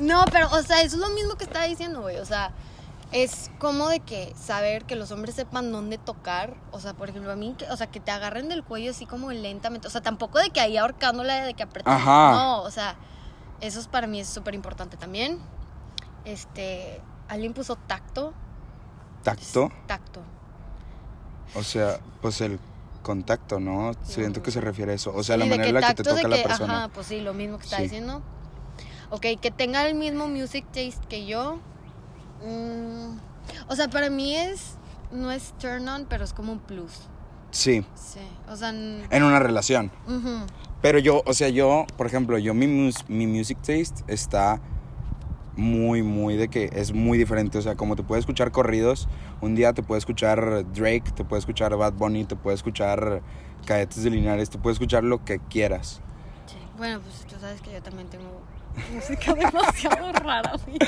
No, 0.00 0.24
pero, 0.30 0.48
o 0.50 0.62
sea, 0.62 0.82
eso 0.82 0.96
es 0.96 1.02
lo 1.02 1.08
mismo 1.10 1.36
que 1.36 1.44
estaba 1.44 1.66
diciendo, 1.66 2.02
güey. 2.02 2.18
O 2.18 2.24
sea, 2.24 2.50
es 3.14 3.50
como 3.60 3.88
de 3.88 4.00
que 4.00 4.34
saber 4.36 4.84
que 4.84 4.96
los 4.96 5.10
hombres 5.12 5.36
sepan 5.36 5.70
dónde 5.72 5.98
tocar. 5.98 6.56
O 6.72 6.80
sea, 6.80 6.94
por 6.94 7.08
ejemplo, 7.08 7.30
a 7.32 7.36
mí, 7.36 7.54
que, 7.56 7.64
o 7.70 7.76
sea, 7.76 7.86
que 7.86 8.00
te 8.00 8.10
agarren 8.10 8.48
del 8.48 8.62
cuello 8.64 8.90
así 8.90 9.06
como 9.06 9.30
lentamente. 9.30 9.86
O 9.86 9.90
sea, 9.90 10.02
tampoco 10.02 10.40
de 10.40 10.50
que 10.50 10.60
ahí 10.60 10.76
ahorcándola, 10.76 11.44
de 11.44 11.54
que 11.54 11.62
apretar. 11.62 11.94
Ajá. 11.94 12.32
No, 12.32 12.62
o 12.62 12.70
sea, 12.72 12.96
eso 13.60 13.78
es 13.78 13.86
para 13.86 14.06
mí 14.08 14.18
es 14.20 14.28
súper 14.28 14.54
importante 14.56 14.96
también. 14.96 15.38
Este, 16.24 17.00
alguien 17.28 17.54
puso 17.54 17.76
tacto. 17.76 18.34
Tacto, 19.22 19.70
Tacto. 19.86 20.20
o 21.54 21.62
sea, 21.62 21.98
pues 22.20 22.40
el 22.42 22.58
contacto, 23.02 23.58
¿no? 23.60 23.92
Siento 24.02 24.42
que 24.42 24.50
se 24.50 24.60
refiere 24.60 24.92
a 24.92 24.94
eso. 24.96 25.14
O 25.14 25.22
sea, 25.22 25.36
la 25.38 25.44
Sí, 25.44 25.50
manera 25.50 25.68
en 25.68 25.74
la 25.74 25.88
que 25.88 25.94
te 25.94 26.02
toca 26.02 26.26
la 26.28 26.42
persona. 26.42 26.76
Ajá, 26.78 26.88
pues 26.88 27.06
sí, 27.06 27.20
lo 27.20 27.32
mismo 27.32 27.58
que 27.58 27.64
está 27.64 27.76
Sí. 27.76 27.84
diciendo. 27.84 28.22
Ok, 29.10 29.26
que 29.40 29.50
tenga 29.50 29.86
el 29.86 29.94
mismo 29.94 30.26
music 30.26 30.66
taste 30.66 31.06
que 31.08 31.24
yo. 31.26 31.58
Mm, 32.42 33.18
o 33.68 33.76
sea, 33.76 33.88
para 33.88 34.10
mí 34.10 34.34
es. 34.36 34.76
No 35.12 35.30
es 35.30 35.52
turn 35.60 35.86
on, 35.88 36.06
pero 36.08 36.24
es 36.24 36.32
como 36.32 36.52
un 36.52 36.58
plus. 36.58 36.92
Sí, 37.50 37.84
Sí. 37.94 38.18
O 38.50 38.56
sea. 38.56 38.70
en 38.70 39.22
una 39.22 39.38
relación. 39.38 39.92
Pero 40.82 40.98
yo, 40.98 41.22
o 41.24 41.32
sea, 41.34 41.48
yo, 41.50 41.86
por 41.96 42.06
ejemplo, 42.06 42.36
yo 42.38 42.52
mi, 42.52 42.66
mus- 42.66 43.08
mi 43.08 43.26
music 43.28 43.58
taste 43.58 44.02
está 44.08 44.60
muy, 45.56 46.02
muy 46.02 46.36
de 46.36 46.48
que 46.48 46.68
es 46.72 46.92
muy 46.92 47.16
diferente. 47.16 47.58
O 47.58 47.62
sea, 47.62 47.76
como 47.76 47.94
te 47.96 48.02
puede 48.02 48.18
escuchar 48.20 48.50
corridos, 48.50 49.08
un 49.40 49.54
día 49.54 49.72
te 49.72 49.82
puede 49.84 50.00
escuchar 50.00 50.64
Drake, 50.72 51.12
te 51.14 51.24
puede 51.24 51.38
escuchar 51.40 51.76
Bad 51.76 51.92
Bunny, 51.92 52.24
te 52.24 52.34
puede 52.34 52.56
escuchar 52.56 53.22
Cadetes 53.66 54.02
de 54.02 54.10
Linares, 54.10 54.50
te 54.50 54.58
puede 54.58 54.72
escuchar 54.74 55.04
lo 55.04 55.24
que 55.24 55.38
quieras. 55.38 56.00
Sí. 56.46 56.56
Bueno, 56.76 56.98
pues 57.00 57.24
tú 57.32 57.36
sabes 57.40 57.60
que 57.60 57.72
yo 57.72 57.80
también 57.82 58.08
tengo 58.08 58.42
música 58.94 59.34
demasiado 59.34 60.12
rara, 60.12 60.52
güey. 60.66 60.78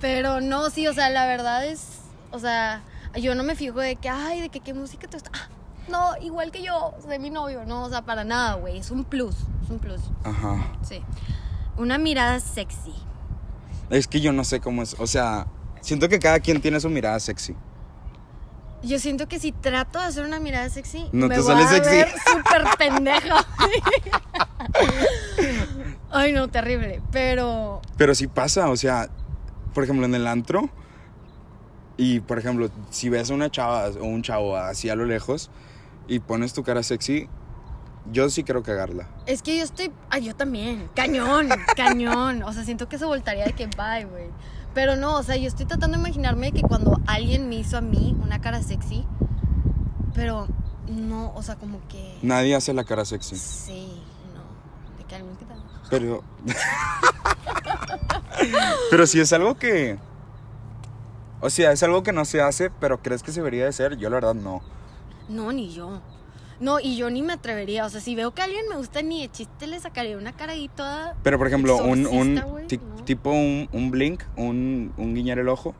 Pero 0.00 0.40
no, 0.40 0.70
sí, 0.70 0.86
o 0.86 0.92
sea, 0.94 1.10
la 1.10 1.26
verdad 1.26 1.64
es. 1.66 2.00
O 2.30 2.38
sea, 2.38 2.82
yo 3.20 3.34
no 3.34 3.42
me 3.42 3.54
fijo 3.54 3.80
de 3.80 3.96
que, 3.96 4.08
ay, 4.08 4.40
de 4.40 4.48
que 4.48 4.60
qué 4.60 4.74
música 4.74 5.06
te 5.08 5.16
gusta. 5.16 5.30
Ah, 5.34 5.48
no, 5.88 6.10
igual 6.22 6.50
que 6.50 6.62
yo, 6.62 6.94
de 7.08 7.18
mi 7.18 7.30
novio. 7.30 7.64
No, 7.66 7.84
o 7.84 7.88
sea, 7.90 8.02
para 8.02 8.24
nada, 8.24 8.54
güey. 8.54 8.78
Es 8.78 8.90
un 8.90 9.04
plus. 9.04 9.34
Es 9.62 9.70
un 9.70 9.78
plus. 9.78 10.00
Ajá. 10.24 10.72
Sí. 10.82 11.02
Una 11.76 11.98
mirada 11.98 12.40
sexy. 12.40 12.94
Es 13.90 14.06
que 14.08 14.20
yo 14.20 14.32
no 14.32 14.44
sé 14.44 14.60
cómo 14.60 14.82
es. 14.82 14.96
O 14.98 15.06
sea, 15.06 15.46
siento 15.80 16.08
que 16.08 16.18
cada 16.18 16.40
quien 16.40 16.60
tiene 16.60 16.80
su 16.80 16.88
mirada 16.90 17.18
sexy. 17.20 17.54
Yo 18.82 18.98
siento 18.98 19.26
que 19.28 19.38
si 19.38 19.50
trato 19.52 19.98
de 19.98 20.04
hacer 20.06 20.26
una 20.26 20.38
mirada 20.40 20.68
sexy, 20.68 21.08
No 21.12 21.28
me 21.28 21.36
te 21.36 21.40
voy 21.40 21.52
sale 21.52 21.64
a 21.64 21.68
sexy. 21.68 21.90
ver 21.90 22.08
súper 22.26 22.64
pendeja. 22.76 23.46
Ay, 26.14 26.32
no, 26.32 26.48
terrible. 26.48 27.02
Pero 27.10 27.82
Pero 27.96 28.14
sí 28.14 28.26
pasa, 28.28 28.70
o 28.70 28.76
sea, 28.76 29.08
por 29.74 29.84
ejemplo, 29.84 30.06
en 30.06 30.14
el 30.14 30.26
antro. 30.26 30.70
Y 31.96 32.20
por 32.20 32.38
ejemplo, 32.38 32.70
si 32.90 33.08
ves 33.08 33.30
a 33.30 33.34
una 33.34 33.50
chava 33.50 33.88
o 34.00 34.04
un 34.04 34.22
chavo 34.22 34.56
así 34.56 34.88
a 34.90 34.96
lo 34.96 35.04
lejos 35.04 35.50
y 36.08 36.18
pones 36.18 36.52
tu 36.52 36.62
cara 36.64 36.82
sexy, 36.82 37.28
yo 38.10 38.28
sí 38.30 38.42
quiero 38.44 38.62
cagarla. 38.62 39.08
es 39.26 39.42
que 39.42 39.56
yo 39.56 39.64
estoy. 39.64 39.92
Ay, 40.10 40.24
yo 40.24 40.34
también. 40.34 40.88
Cañón, 40.94 41.48
cañón. 41.76 42.42
O 42.42 42.52
sea, 42.52 42.64
siento 42.64 42.88
que 42.88 42.98
se 42.98 43.04
voltaría 43.04 43.44
de 43.44 43.52
que 43.52 43.66
bye, 43.66 44.04
güey. 44.04 44.26
Pero 44.74 44.96
no, 44.96 45.16
o 45.16 45.22
sea, 45.22 45.36
yo 45.36 45.46
estoy 45.46 45.66
tratando 45.66 45.96
de 45.96 46.00
imaginarme 46.02 46.50
que 46.52 46.62
cuando 46.62 47.00
alguien 47.06 47.48
me 47.48 47.54
hizo 47.56 47.76
a 47.78 47.80
mí 47.80 48.16
una 48.20 48.40
cara 48.40 48.60
sexy, 48.60 49.06
pero 50.14 50.48
no, 50.88 51.32
o 51.34 51.42
sea, 51.44 51.54
como 51.56 51.78
que. 51.88 52.18
Nadie 52.22 52.56
hace 52.56 52.74
la 52.74 52.82
cara 52.84 53.04
sexy. 53.04 53.36
Sí, 53.36 54.02
no. 54.34 54.98
De 54.98 55.04
que 55.04 55.14
alguien 55.14 55.36
que 55.36 55.44
tal. 55.44 55.62
Pero. 55.94 56.24
Pero 58.90 59.06
sí 59.06 59.20
es 59.20 59.32
algo 59.32 59.54
que. 59.56 59.96
O 61.40 61.50
sea, 61.50 61.72
es 61.72 61.82
algo 61.82 62.02
que 62.02 62.12
no 62.12 62.24
se 62.24 62.40
hace, 62.40 62.70
pero 62.70 63.00
¿crees 63.00 63.22
que 63.22 63.30
se 63.30 63.40
debería 63.40 63.64
de 63.64 63.72
ser? 63.72 63.96
Yo 63.96 64.10
la 64.10 64.16
verdad 64.16 64.34
no. 64.34 64.62
No, 65.28 65.52
ni 65.52 65.72
yo. 65.72 66.00
No, 66.58 66.80
y 66.80 66.96
yo 66.96 67.10
ni 67.10 67.22
me 67.22 67.34
atrevería. 67.34 67.84
O 67.84 67.90
sea, 67.90 68.00
si 68.00 68.14
veo 68.14 68.32
que 68.32 68.42
a 68.42 68.46
alguien 68.46 68.68
me 68.68 68.76
gusta, 68.76 69.02
ni 69.02 69.22
de 69.22 69.30
chiste 69.30 69.66
le 69.66 69.78
sacaría 69.78 70.16
una 70.16 70.32
cara 70.32 70.52
ahí 70.52 70.68
toda. 70.68 71.14
Pero 71.22 71.38
por 71.38 71.46
ejemplo, 71.46 71.76
un, 71.76 72.06
un 72.06 72.34
no. 72.34 72.56
tipo 73.04 73.30
un, 73.30 73.68
un 73.72 73.90
blink, 73.90 74.22
un, 74.36 74.92
un 74.96 75.14
guiñar 75.14 75.38
el 75.38 75.48
ojo. 75.48 75.74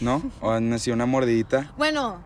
¿No? 0.00 0.22
O 0.40 0.50
así 0.50 0.90
una 0.90 1.06
mordidita. 1.06 1.72
Bueno, 1.76 2.20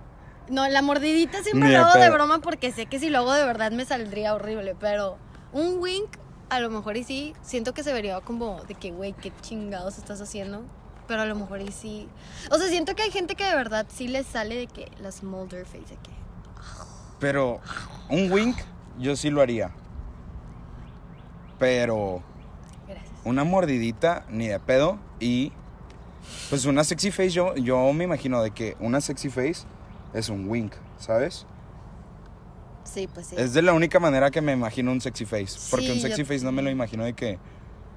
no, 0.49 0.68
la 0.68 0.83
mordidita 0.83 1.42
siempre 1.42 1.68
Ni 1.68 1.75
lo 1.75 1.80
de 1.80 1.85
hago 1.85 1.99
de 1.99 2.11
broma 2.11 2.40
porque 2.40 2.73
sé 2.73 2.87
que 2.87 2.99
si 2.99 3.11
lo 3.11 3.18
hago 3.18 3.33
de 3.33 3.44
verdad 3.44 3.71
me 3.73 3.85
saldría 3.85 4.35
horrible. 4.35 4.76
Pero 4.78 5.18
un 5.52 5.78
wink, 5.78 6.11
a 6.50 6.60
lo 6.60 6.70
mejor 6.70 6.96
y 6.96 7.04
sí, 7.04 7.34
siento 7.42 7.74
que 7.74 7.82
se 7.82 7.92
vería 7.92 8.20
como 8.20 8.62
de 8.64 8.74
que, 8.74 8.90
güey, 8.90 9.12
qué 9.12 9.32
chingados 9.40 9.98
estás 9.98 10.20
haciendo. 10.20 10.62
Pero 11.06 11.20
a 11.22 11.26
lo 11.26 11.34
mejor 11.34 11.60
y 11.60 11.70
sí. 11.70 12.08
O 12.50 12.56
sea, 12.58 12.68
siento 12.68 12.94
que 12.94 13.02
hay 13.02 13.10
gente 13.10 13.34
que 13.34 13.44
de 13.44 13.54
verdad 13.54 13.86
sí 13.88 14.08
les 14.08 14.26
sale 14.26 14.56
de 14.56 14.66
que 14.66 14.90
la 15.00 15.12
smolder 15.12 15.66
face, 15.66 15.80
de 15.80 15.96
que. 15.96 16.10
Pero 17.18 17.60
un 18.08 18.32
wink, 18.32 18.56
yo 18.98 19.14
sí 19.14 19.28
lo 19.28 19.42
haría. 19.42 19.70
Pero 21.58 22.22
Gracias. 22.88 23.12
una 23.24 23.44
mordidita, 23.44 24.24
ni 24.30 24.48
de 24.48 24.58
pedo. 24.60 24.98
Y 25.20 25.52
pues 26.48 26.64
una 26.64 26.84
sexy 26.84 27.10
face, 27.10 27.30
yo, 27.30 27.54
yo 27.56 27.92
me 27.92 28.04
imagino 28.04 28.42
de 28.42 28.50
que 28.50 28.76
una 28.80 29.00
sexy 29.00 29.28
face 29.28 29.66
es 30.14 30.30
un 30.30 30.48
wink, 30.48 30.72
¿sabes? 30.98 31.46
Sí, 32.85 33.09
pues 33.12 33.26
sí. 33.29 33.37
Es 33.38 33.53
de 33.55 33.62
la 33.62 33.73
única 33.73 33.99
manera 33.99 34.31
que 34.31 34.41
me 34.41 34.53
imagino 34.53 34.93
un 34.93 35.00
sexy 35.00 35.25
face. 35.25 35.59
Porque 35.71 35.87
Sí, 35.87 35.93
un 35.93 36.00
sexy 36.00 36.23
yo- 36.23 36.26
face 36.26 36.45
no 36.45 36.53
me 36.53 36.62
lo 36.62 36.71
imagino 36.71 37.05
de 37.05 37.14
que 37.14 37.38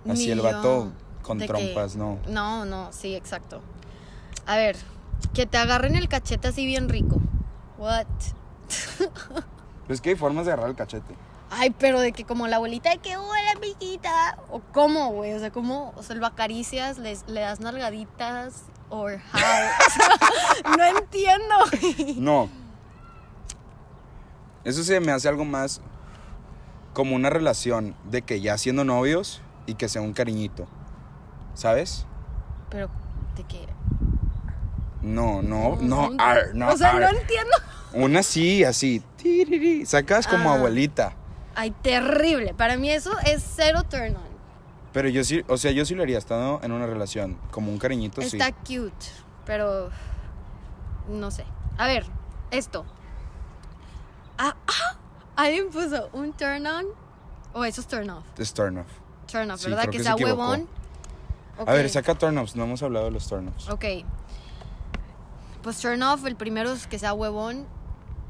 así 0.10 0.32
el 0.32 0.42
vato 0.42 0.92
con 1.22 1.40
que- 1.40 1.46
trompas, 1.48 1.96
no. 1.96 2.20
No, 2.28 2.66
no, 2.66 2.92
sí, 2.94 3.16
exacto. 3.16 3.62
A 4.46 4.56
ver, 4.58 4.78
que 5.34 5.46
te 5.46 5.58
agarren 5.58 5.96
el 5.96 6.08
cachete 6.08 6.48
así 6.48 6.66
bien 6.66 6.90
rico. 6.90 7.18
What? 7.78 8.06
Pues 9.88 10.02
que 10.02 10.10
hay 10.10 10.16
formas 10.18 10.46
de 10.46 10.52
agarrar 10.52 10.70
el 10.72 10.76
cachete. 10.76 11.16
Ay, 11.50 11.70
pero 11.80 12.02
de 12.02 12.12
que 12.12 12.26
como 12.26 12.46
la 12.48 12.58
abuelita 12.58 12.90
de 12.90 12.98
que 12.98 13.16
hola, 13.16 13.52
amiguita. 13.56 14.38
O 14.52 14.60
cómo, 14.74 15.12
güey. 15.14 15.34
O 15.34 15.40
sea, 15.40 15.50
cómo, 15.50 15.94
o 15.96 16.04
sea, 16.04 16.18
lo 16.18 16.26
acaricias, 16.26 16.98
les, 16.98 17.24
le 17.28 17.40
das 17.40 17.62
nalgaditas. 17.62 18.64
Or 18.90 19.14
how. 19.34 19.40
No 20.78 20.84
entiendo. 20.84 21.56
No. 22.18 22.50
Eso 24.68 24.84
se 24.84 25.00
me 25.00 25.14
hace 25.14 25.30
algo 25.30 25.46
más 25.46 25.80
como 26.94 27.16
una 27.16 27.30
relación 27.30 27.96
de 28.04 28.22
que 28.22 28.42
ya 28.42 28.58
siendo 28.58 28.84
novios 28.84 29.42
y 29.66 29.76
que 29.76 29.88
sea 29.88 30.02
un 30.02 30.12
cariñito. 30.12 30.68
¿Sabes? 31.54 32.06
Pero, 32.70 32.90
¿de 33.38 33.44
qué? 33.46 33.66
No, 35.02 35.42
no, 35.42 35.78
no, 35.80 36.10
ar, 36.20 36.54
no. 36.54 36.68
O 36.70 36.76
sea, 36.78 36.90
ar. 36.92 37.00
no 37.02 37.08
entiendo. 37.18 37.52
Una 37.94 38.24
sí, 38.24 38.66
así. 38.66 39.02
tiriri, 39.16 39.86
Sacas 39.86 40.28
como 40.28 40.52
Ah. 40.52 40.56
abuelita. 40.56 41.14
Ay, 41.56 41.72
terrible. 41.82 42.54
Para 42.54 42.76
mí 42.76 42.90
eso 42.92 43.12
es 43.26 43.42
cero 43.56 43.84
turn 43.90 44.18
on. 44.18 44.28
Pero 44.92 45.08
yo 45.08 45.24
sí, 45.24 45.46
o 45.48 45.56
sea, 45.58 45.72
yo 45.72 45.86
sí 45.86 45.96
lo 45.96 46.04
haría 46.04 46.18
estando 46.18 46.60
en 46.62 46.74
una 46.74 46.88
relación. 46.88 47.38
Como 47.52 47.72
un 47.72 47.78
cariñito, 47.78 48.22
sí. 48.22 48.36
Está 48.38 48.52
cute, 48.52 49.06
pero 49.46 49.92
no 51.08 51.32
sé. 51.32 51.46
A 51.78 51.88
ver, 51.88 52.06
esto. 52.52 52.86
Ah, 54.38 54.56
ah, 54.68 54.96
alguien 55.36 55.70
puso 55.70 56.10
un 56.14 56.34
turn 56.34 56.66
on 56.68 56.86
o 57.54 57.64
eso 57.66 57.82
es 57.82 57.88
turn 57.88 58.10
off. 58.10 58.24
Es 58.38 58.54
turn 58.54 58.78
off. 58.78 58.88
Turn 59.32 59.50
off, 59.52 59.60
Sí, 59.62 59.70
¿verdad? 59.70 59.84
creo 59.84 59.92
Que 59.92 59.98
que 59.98 60.04
sea 60.04 60.14
se 60.16 60.22
equivocó. 60.24 60.42
huevón. 60.42 60.68
A 61.66 61.74
ver, 61.74 61.90
saca 61.90 62.14
turn 62.16 62.38
offs. 62.38 62.56
No 62.56 62.66
hemos 62.66 62.84
hablado 62.84 63.06
de 63.06 63.12
los 63.12 63.28
turn 63.28 63.48
offs. 63.48 63.68
Ok. 63.70 63.86
Pues 65.64 65.80
turn 65.80 66.02
off, 66.04 66.26
el 66.26 66.36
primero 66.36 66.72
es 66.72 66.88
que 66.88 67.00
sea 67.00 67.14
huevón. 67.14 67.66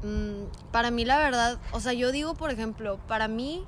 Mm, 0.02 0.44
para 0.72 0.90
mí, 0.90 1.04
la 1.04 1.18
verdad, 1.18 1.58
o 1.72 1.80
sea, 1.80 1.92
yo 1.92 2.10
digo, 2.12 2.34
por 2.34 2.50
ejemplo, 2.50 2.98
para 3.06 3.28
mí 3.28 3.64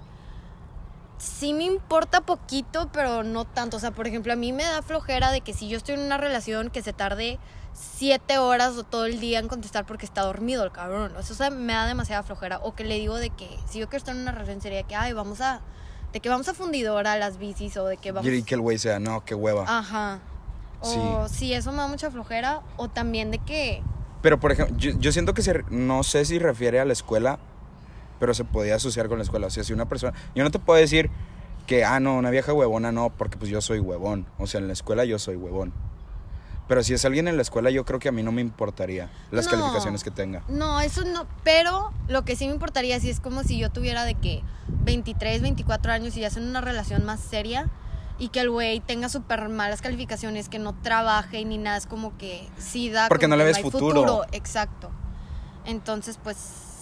sí 1.20 1.52
me 1.52 1.64
importa 1.64 2.22
poquito, 2.22 2.88
pero 2.92 3.22
no 3.22 3.44
tanto. 3.44 3.76
O 3.76 3.80
sea, 3.80 3.90
por 3.90 4.06
ejemplo, 4.06 4.32
a 4.32 4.36
mí 4.36 4.52
me 4.52 4.64
da 4.64 4.82
flojera 4.82 5.30
de 5.30 5.42
que 5.42 5.52
si 5.52 5.68
yo 5.68 5.76
estoy 5.76 5.94
en 5.94 6.00
una 6.00 6.16
relación 6.16 6.70
que 6.70 6.82
se 6.82 6.92
tarde 6.92 7.38
siete 7.74 8.38
horas 8.38 8.76
o 8.76 8.82
todo 8.84 9.04
el 9.04 9.20
día 9.20 9.38
en 9.38 9.46
contestar 9.46 9.86
porque 9.86 10.06
está 10.06 10.22
dormido 10.22 10.64
el 10.64 10.72
cabrón. 10.72 11.14
O 11.16 11.22
sea, 11.22 11.34
o 11.34 11.36
sea, 11.36 11.50
me 11.50 11.74
da 11.74 11.86
demasiada 11.86 12.22
flojera. 12.22 12.58
O 12.62 12.74
que 12.74 12.84
le 12.84 12.98
digo 12.98 13.16
de 13.16 13.30
que 13.30 13.48
si 13.68 13.78
yo 13.78 13.88
quiero 13.88 13.98
estar 13.98 14.16
en 14.16 14.22
una 14.22 14.32
relación 14.32 14.60
sería 14.60 14.82
que, 14.82 14.96
ay, 14.96 15.12
vamos 15.12 15.40
a... 15.40 15.60
De 16.12 16.20
que 16.20 16.28
vamos 16.28 16.48
a 16.48 16.54
fundidora 16.54 17.12
a 17.12 17.18
las 17.18 17.38
bicis 17.38 17.76
o 17.76 17.86
de 17.86 17.96
que 17.96 18.10
vamos... 18.10 18.28
Y 18.28 18.42
que 18.42 18.54
el 18.56 18.60
güey 18.62 18.78
sea, 18.78 18.98
no, 18.98 19.24
qué 19.24 19.34
hueva. 19.34 19.64
Ajá. 19.68 20.20
O 20.80 21.28
sí. 21.28 21.52
eso 21.52 21.70
me 21.70 21.78
da 21.78 21.86
mucha 21.86 22.10
flojera. 22.10 22.62
O 22.78 22.88
también 22.88 23.30
de 23.30 23.38
que. 23.38 23.82
Pero, 24.22 24.40
por 24.40 24.50
ejemplo, 24.50 24.76
yo, 24.76 24.92
yo 24.98 25.12
siento 25.12 25.34
que 25.34 25.42
se, 25.42 25.62
no 25.70 26.02
sé 26.02 26.24
si 26.24 26.38
refiere 26.38 26.80
a 26.80 26.84
la 26.84 26.92
escuela, 26.92 27.38
pero 28.20 28.34
se 28.34 28.44
podía 28.44 28.76
asociar 28.76 29.08
con 29.08 29.18
la 29.18 29.24
escuela. 29.24 29.48
O 29.48 29.50
sea, 29.50 29.64
si 29.64 29.72
una 29.72 29.88
persona. 29.88 30.16
Yo 30.36 30.44
no 30.44 30.50
te 30.52 30.60
puedo 30.60 30.78
decir 30.78 31.10
que, 31.66 31.84
ah, 31.84 31.98
no, 31.98 32.16
una 32.16 32.30
vieja 32.30 32.52
huevona 32.52 32.92
no, 32.92 33.10
porque 33.10 33.36
pues 33.38 33.50
yo 33.50 33.60
soy 33.60 33.80
huevón. 33.80 34.26
O 34.38 34.46
sea, 34.46 34.60
en 34.60 34.66
la 34.68 34.74
escuela 34.74 35.04
yo 35.04 35.18
soy 35.18 35.34
huevón. 35.36 35.72
Pero 36.68 36.84
si 36.84 36.94
es 36.94 37.04
alguien 37.04 37.26
en 37.26 37.34
la 37.34 37.42
escuela, 37.42 37.70
yo 37.70 37.84
creo 37.84 37.98
que 37.98 38.08
a 38.08 38.12
mí 38.12 38.22
no 38.22 38.30
me 38.30 38.40
importaría 38.40 39.10
las 39.32 39.46
No. 39.46 39.50
calificaciones 39.50 40.04
que 40.04 40.12
tenga. 40.12 40.44
No, 40.46 40.80
eso 40.80 41.02
no. 41.04 41.26
Pero 41.42 41.92
lo 42.06 42.24
que 42.24 42.36
sí 42.36 42.46
me 42.46 42.52
importaría, 42.52 43.00
sí 43.00 43.10
es 43.10 43.18
como 43.18 43.42
si 43.42 43.58
yo 43.58 43.70
tuviera 43.70 44.04
de 44.04 44.14
que 44.14 44.44
23, 44.68 45.42
24 45.42 45.90
años 45.90 46.16
y 46.16 46.20
ya 46.20 46.28
en 46.28 46.48
una 46.48 46.60
relación 46.60 47.04
más 47.04 47.18
seria. 47.18 47.68
Y 48.20 48.28
que 48.28 48.40
el 48.40 48.50
güey 48.50 48.80
tenga 48.80 49.08
súper 49.08 49.48
malas 49.48 49.80
calificaciones, 49.80 50.48
que 50.50 50.58
no 50.58 50.74
trabaje 50.74 51.44
ni 51.44 51.56
nada. 51.56 51.78
Es 51.78 51.86
como 51.86 52.16
que 52.18 52.46
sí 52.58 52.90
da. 52.90 53.08
Porque 53.08 53.26
no 53.26 53.34
le 53.36 53.44
ves 53.44 53.58
futuro. 53.60 54.24
Exacto. 54.30 54.90
Entonces, 55.64 56.18
pues 56.22 56.36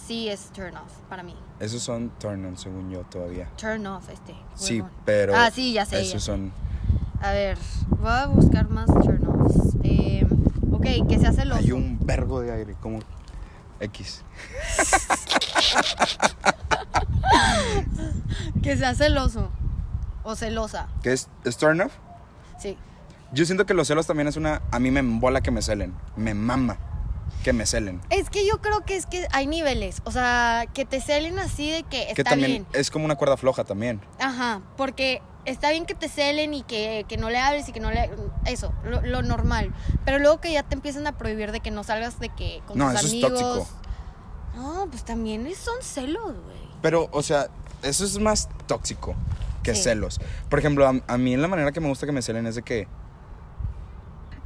sí 0.09 0.27
es 0.27 0.49
turn 0.53 0.75
off 0.75 0.91
para 1.07 1.21
mí. 1.21 1.35
Esos 1.59 1.83
son 1.83 2.09
turn 2.17 2.43
on, 2.43 2.57
según 2.57 2.89
yo, 2.89 3.03
todavía. 3.03 3.47
Turn 3.57 3.85
off 3.85 4.09
este. 4.09 4.35
Sí, 4.55 4.83
pero. 5.05 5.35
Ah, 5.35 5.51
sí, 5.51 5.73
ya 5.73 5.85
sé. 5.85 5.97
ya 5.97 6.01
Esos 6.01 6.23
sé. 6.23 6.31
son. 6.31 6.51
A 7.21 7.31
ver, 7.31 7.59
voy 7.89 8.09
a 8.09 8.25
buscar 8.25 8.67
más 8.69 8.87
turn 8.87 9.23
offs. 9.27 9.75
Eh, 9.83 10.25
ok, 10.71 11.07
que 11.07 11.19
se 11.19 11.27
hace 11.27 11.45
los. 11.45 11.59
Hay 11.59 11.71
un 11.73 11.99
vergo 12.01 12.41
de 12.41 12.51
aire, 12.51 12.75
como. 12.81 12.99
X. 13.79 14.23
Que 18.63 18.75
sea 18.75 18.93
celoso. 18.93 19.49
O 20.23 20.35
celosa. 20.35 20.87
¿Qué 21.01 21.13
es? 21.13 21.29
¿Es 21.45 21.57
turn 21.57 21.81
off? 21.81 21.93
Sí. 22.59 22.77
Yo 23.31 23.45
siento 23.45 23.65
que 23.65 23.73
los 23.73 23.87
celos 23.87 24.05
también 24.07 24.27
es 24.27 24.35
una. 24.37 24.61
A 24.71 24.79
mí 24.79 24.91
me 24.91 24.99
embola 24.99 25.41
que 25.41 25.51
me 25.51 25.61
celen. 25.61 25.93
Me 26.17 26.33
mama 26.33 26.77
que 27.43 27.53
me 27.53 27.65
celen. 27.65 28.01
Es 28.09 28.29
que 28.29 28.45
yo 28.47 28.59
creo 28.61 28.81
que 28.85 28.95
es 28.95 29.05
que 29.05 29.27
hay 29.31 29.47
niveles. 29.47 30.01
O 30.05 30.11
sea, 30.11 30.65
que 30.73 30.85
te 30.85 30.99
celen 31.01 31.39
así 31.39 31.71
de 31.71 31.83
que 31.83 32.05
que 32.05 32.09
está 32.21 32.23
también 32.23 32.51
bien. 32.51 32.67
es 32.73 32.91
como 32.91 33.05
una 33.05 33.15
cuerda 33.15 33.37
floja 33.37 33.63
también. 33.63 34.01
Ajá, 34.19 34.61
porque 34.77 35.21
está 35.45 35.71
bien 35.71 35.85
que 35.85 35.95
te 35.95 36.09
celen 36.09 36.53
y 36.53 36.63
que, 36.63 37.05
que 37.07 37.17
no 37.17 37.29
le 37.29 37.39
hables 37.39 37.67
y 37.69 37.71
que 37.71 37.79
no 37.79 37.89
le... 37.91 38.09
Eso, 38.45 38.73
lo, 38.83 39.01
lo 39.01 39.21
normal. 39.21 39.73
Pero 40.05 40.19
luego 40.19 40.39
que 40.41 40.51
ya 40.51 40.63
te 40.63 40.75
empiezan 40.75 41.07
a 41.07 41.17
prohibir 41.17 41.51
de 41.51 41.59
que 41.61 41.71
no 41.71 41.83
salgas 41.83 42.19
de 42.19 42.29
que 42.29 42.61
con 42.67 42.77
No, 42.77 42.91
tus 42.91 43.05
eso 43.05 43.15
es 43.15 43.21
tóxico. 43.21 43.67
No, 44.55 44.87
pues 44.89 45.03
también 45.05 45.47
es- 45.47 45.57
son 45.57 45.81
celos, 45.81 46.35
güey. 46.43 46.57
Pero, 46.81 47.09
o 47.11 47.23
sea, 47.23 47.47
eso 47.83 48.03
es 48.05 48.19
más 48.19 48.49
tóxico 48.67 49.15
que 49.63 49.75
Sí. 49.75 49.83
celos. 49.83 50.19
Por 50.49 50.59
ejemplo, 50.59 50.85
a, 50.87 50.93
a 51.07 51.17
mí 51.17 51.35
la 51.37 51.47
manera 51.47 51.71
que 51.71 51.79
me 51.79 51.87
gusta 51.87 52.05
que 52.05 52.11
me 52.11 52.21
celen 52.21 52.45
es 52.47 52.55
de 52.55 52.61
que. 52.63 52.87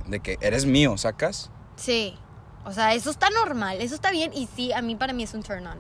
De 0.08 0.20
que 0.20 0.38
eres 0.42 0.66
mío, 0.66 0.98
¿sacas? 0.98 1.50
Sí. 1.76 2.18
O 2.66 2.72
sea, 2.72 2.94
eso 2.94 3.10
está 3.10 3.30
normal, 3.30 3.82
eso 3.82 3.96
está 3.96 4.12
bien 4.12 4.32
y 4.34 4.48
sí, 4.48 4.72
a 4.72 4.82
mí 4.82 4.96
para 4.96 5.14
mí 5.14 5.24
es 5.24 5.34
un 5.34 5.44
turn 5.44 5.68
on. 5.68 5.78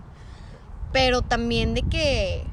Pero 0.91 1.21
también 1.21 1.73
de 1.73 1.81
que 1.83 2.45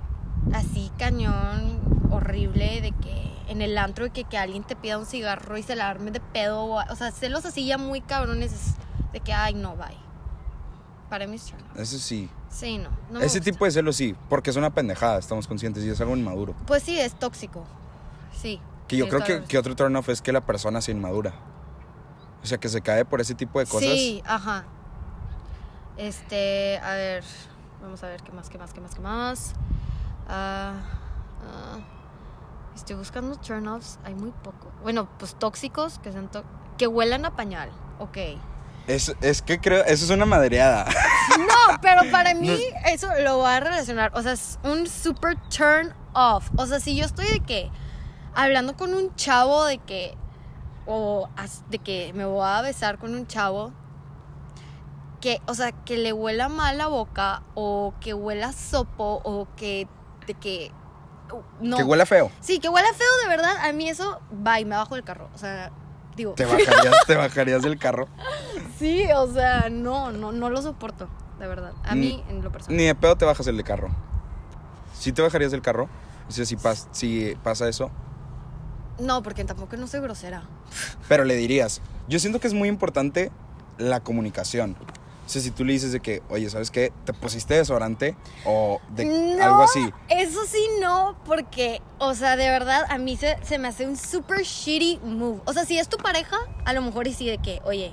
así 0.52 0.90
cañón, 0.98 1.80
horrible, 2.10 2.80
de 2.80 2.92
que 2.92 3.30
en 3.48 3.62
el 3.62 3.76
antro 3.78 4.04
de 4.04 4.10
que, 4.10 4.24
que 4.24 4.38
alguien 4.38 4.62
te 4.62 4.76
pida 4.76 4.98
un 4.98 5.06
cigarro 5.06 5.58
y 5.58 5.62
se 5.62 5.74
la 5.74 5.90
arme 5.90 6.12
de 6.12 6.20
pedo. 6.20 6.64
O, 6.64 6.96
sea, 6.96 7.10
celos 7.10 7.44
así 7.44 7.66
ya 7.66 7.78
muy 7.78 8.00
cabrones 8.00 8.52
es 8.52 8.74
de 9.12 9.20
que, 9.20 9.32
ay, 9.32 9.54
no, 9.54 9.76
bye. 9.76 9.96
Para 11.08 11.26
mí 11.26 11.34
es 11.36 11.46
turn 11.46 11.62
on. 11.74 11.80
Eso 11.82 11.98
sí. 11.98 12.30
Sí, 12.48 12.78
no. 12.78 12.90
no 13.10 13.18
me 13.18 13.26
Ese 13.26 13.38
gusta. 13.38 13.52
tipo 13.52 13.64
de 13.64 13.72
celos 13.72 13.96
sí, 13.96 14.14
porque 14.28 14.50
es 14.50 14.56
una 14.56 14.70
pendejada, 14.70 15.18
estamos 15.18 15.48
conscientes, 15.48 15.84
y 15.84 15.90
es 15.90 16.00
algo 16.00 16.16
inmaduro. 16.16 16.54
Pues 16.66 16.84
sí, 16.84 16.98
es 16.98 17.14
tóxico. 17.14 17.64
Sí. 18.40 18.60
Que 18.86 18.96
yo 18.96 19.06
sí, 19.06 19.10
creo 19.10 19.24
que, 19.24 19.44
que 19.46 19.58
otro 19.58 19.74
turn 19.74 19.94
off 19.96 20.08
es 20.08 20.22
que 20.22 20.32
la 20.32 20.40
persona 20.40 20.80
sea 20.80 20.94
inmadura. 20.94 21.34
O 22.42 22.46
sea, 22.46 22.58
que 22.58 22.68
se 22.68 22.80
cae 22.80 23.04
por 23.04 23.20
ese 23.20 23.34
tipo 23.34 23.58
de 23.58 23.66
cosas. 23.66 23.90
Sí, 23.90 24.22
ajá. 24.26 24.64
Este, 25.96 26.78
a 26.78 26.94
ver, 26.94 27.24
vamos 27.82 28.02
a 28.02 28.08
ver 28.08 28.22
qué 28.22 28.32
más, 28.32 28.48
qué 28.48 28.58
más, 28.58 28.72
qué 28.72 28.80
más, 28.80 28.94
qué 28.94 29.00
más. 29.00 29.52
Ah, 30.28 30.72
ah, 31.42 31.78
estoy 32.74 32.96
buscando 32.96 33.36
turn-offs, 33.36 33.98
hay 34.04 34.14
muy 34.14 34.30
poco. 34.30 34.72
Bueno, 34.82 35.08
pues 35.18 35.34
tóxicos, 35.34 35.98
que 35.98 36.12
sean 36.12 36.30
que 36.78 36.86
huelan 36.86 37.26
a 37.26 37.36
pañal, 37.36 37.70
ok. 37.98 38.16
Es, 38.86 39.14
es 39.20 39.42
que 39.42 39.60
creo, 39.60 39.84
eso 39.84 40.04
es 40.04 40.10
una 40.10 40.26
madreada. 40.26 40.86
No, 41.38 41.78
pero 41.80 42.10
para 42.10 42.34
mí 42.34 42.58
eso 42.86 43.08
lo 43.20 43.36
voy 43.36 43.50
a 43.50 43.60
relacionar, 43.60 44.10
o 44.14 44.22
sea, 44.22 44.32
es 44.32 44.58
un 44.64 44.86
super 44.86 45.36
turn 45.48 45.94
off. 46.12 46.50
O 46.56 46.66
sea, 46.66 46.80
si 46.80 46.96
yo 46.96 47.04
estoy 47.04 47.26
de 47.26 47.40
que 47.40 47.70
hablando 48.34 48.76
con 48.76 48.94
un 48.94 49.14
chavo 49.14 49.64
de 49.64 49.78
que 49.78 50.16
o 50.92 51.28
de 51.70 51.78
que 51.78 52.12
me 52.14 52.24
voy 52.24 52.44
a 52.44 52.60
besar 52.62 52.98
con 52.98 53.14
un 53.14 53.26
chavo 53.26 53.72
que, 55.20 55.40
o 55.46 55.54
sea, 55.54 55.72
que 55.72 55.96
le 55.98 56.12
huela 56.12 56.48
mal 56.48 56.78
la 56.78 56.86
boca 56.88 57.42
o 57.54 57.94
que 58.00 58.12
huela 58.14 58.52
sopo 58.52 59.20
o 59.22 59.46
que 59.56 59.86
de 60.26 60.34
que 60.34 60.72
uh, 61.32 61.42
no. 61.64 61.76
Que 61.76 61.84
huela 61.84 62.06
feo. 62.06 62.30
Sí, 62.40 62.58
que 62.58 62.68
huela 62.68 62.88
feo 62.94 63.06
de 63.22 63.28
verdad, 63.28 63.56
a 63.64 63.72
mí 63.72 63.88
eso 63.88 64.20
va 64.46 64.58
y 64.60 64.64
me 64.64 64.76
bajo 64.76 64.94
del 64.94 65.04
carro, 65.04 65.28
o 65.34 65.38
sea, 65.38 65.70
digo, 66.16 66.32
Te 66.32 66.44
bajarías, 66.44 66.94
te 67.06 67.16
bajarías 67.16 67.62
del 67.62 67.78
carro. 67.78 68.08
sí, 68.78 69.04
o 69.14 69.32
sea, 69.32 69.68
no, 69.70 70.10
no 70.10 70.32
no 70.32 70.50
lo 70.50 70.60
soporto, 70.62 71.08
de 71.38 71.46
verdad. 71.46 71.72
A 71.84 71.94
mí 71.94 72.24
en 72.28 72.42
lo 72.42 72.50
personal. 72.50 72.76
Ni 72.78 72.84
de 72.84 72.94
pedo 72.94 73.16
te 73.16 73.24
bajas 73.26 73.46
el 73.46 73.56
de 73.56 73.62
carro. 73.64 73.90
¿Sí 74.94 75.12
te 75.12 75.22
bajarías 75.22 75.52
del 75.52 75.62
carro? 75.62 75.88
O 76.28 76.32
sea, 76.32 76.44
si, 76.44 76.56
pas- 76.56 76.88
si 76.92 77.36
pasa 77.42 77.68
eso. 77.68 77.90
No, 79.00 79.22
porque 79.22 79.44
tampoco 79.44 79.76
no 79.76 79.86
soy 79.86 80.00
grosera. 80.00 80.42
Pero 81.08 81.24
le 81.24 81.36
dirías. 81.36 81.80
Yo 82.08 82.18
siento 82.18 82.40
que 82.40 82.46
es 82.46 82.54
muy 82.54 82.68
importante 82.68 83.30
la 83.78 84.00
comunicación. 84.00 84.76
O 85.26 85.32
sea, 85.32 85.40
si 85.40 85.52
tú 85.52 85.64
le 85.64 85.72
dices 85.72 85.92
de 85.92 86.00
que, 86.00 86.22
oye, 86.28 86.50
¿sabes 86.50 86.72
qué? 86.72 86.92
¿Te 87.04 87.12
pusiste 87.12 87.54
desodorante? 87.54 88.16
O 88.44 88.80
de 88.90 89.04
No, 89.04 89.44
algo 89.44 89.62
así. 89.62 89.92
Eso 90.08 90.40
sí, 90.44 90.66
no, 90.80 91.16
porque, 91.24 91.80
o 91.98 92.14
sea, 92.14 92.36
de 92.36 92.48
verdad, 92.50 92.84
a 92.88 92.98
mí 92.98 93.16
se, 93.16 93.36
se 93.44 93.58
me 93.58 93.68
hace 93.68 93.86
un 93.86 93.96
super 93.96 94.42
shitty 94.42 94.98
move. 95.04 95.40
O 95.44 95.52
sea, 95.52 95.64
si 95.64 95.78
es 95.78 95.88
tu 95.88 95.98
pareja, 95.98 96.36
a 96.64 96.72
lo 96.72 96.82
mejor 96.82 97.06
y 97.06 97.14
sí 97.14 97.26
de 97.28 97.38
que, 97.38 97.60
oye, 97.64 97.92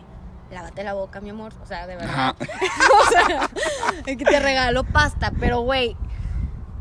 lávate 0.51 0.83
la 0.83 0.93
boca, 0.93 1.21
mi 1.21 1.29
amor. 1.29 1.53
O 1.61 1.65
sea, 1.67 1.85
de 1.85 1.95
verdad. 1.95 2.09
Ajá. 2.11 2.35
o 2.39 3.11
sea, 3.11 3.49
es 4.05 4.17
que 4.17 4.25
te 4.25 4.39
regalo 4.39 4.83
pasta, 4.83 5.31
pero 5.39 5.61
güey, 5.61 5.95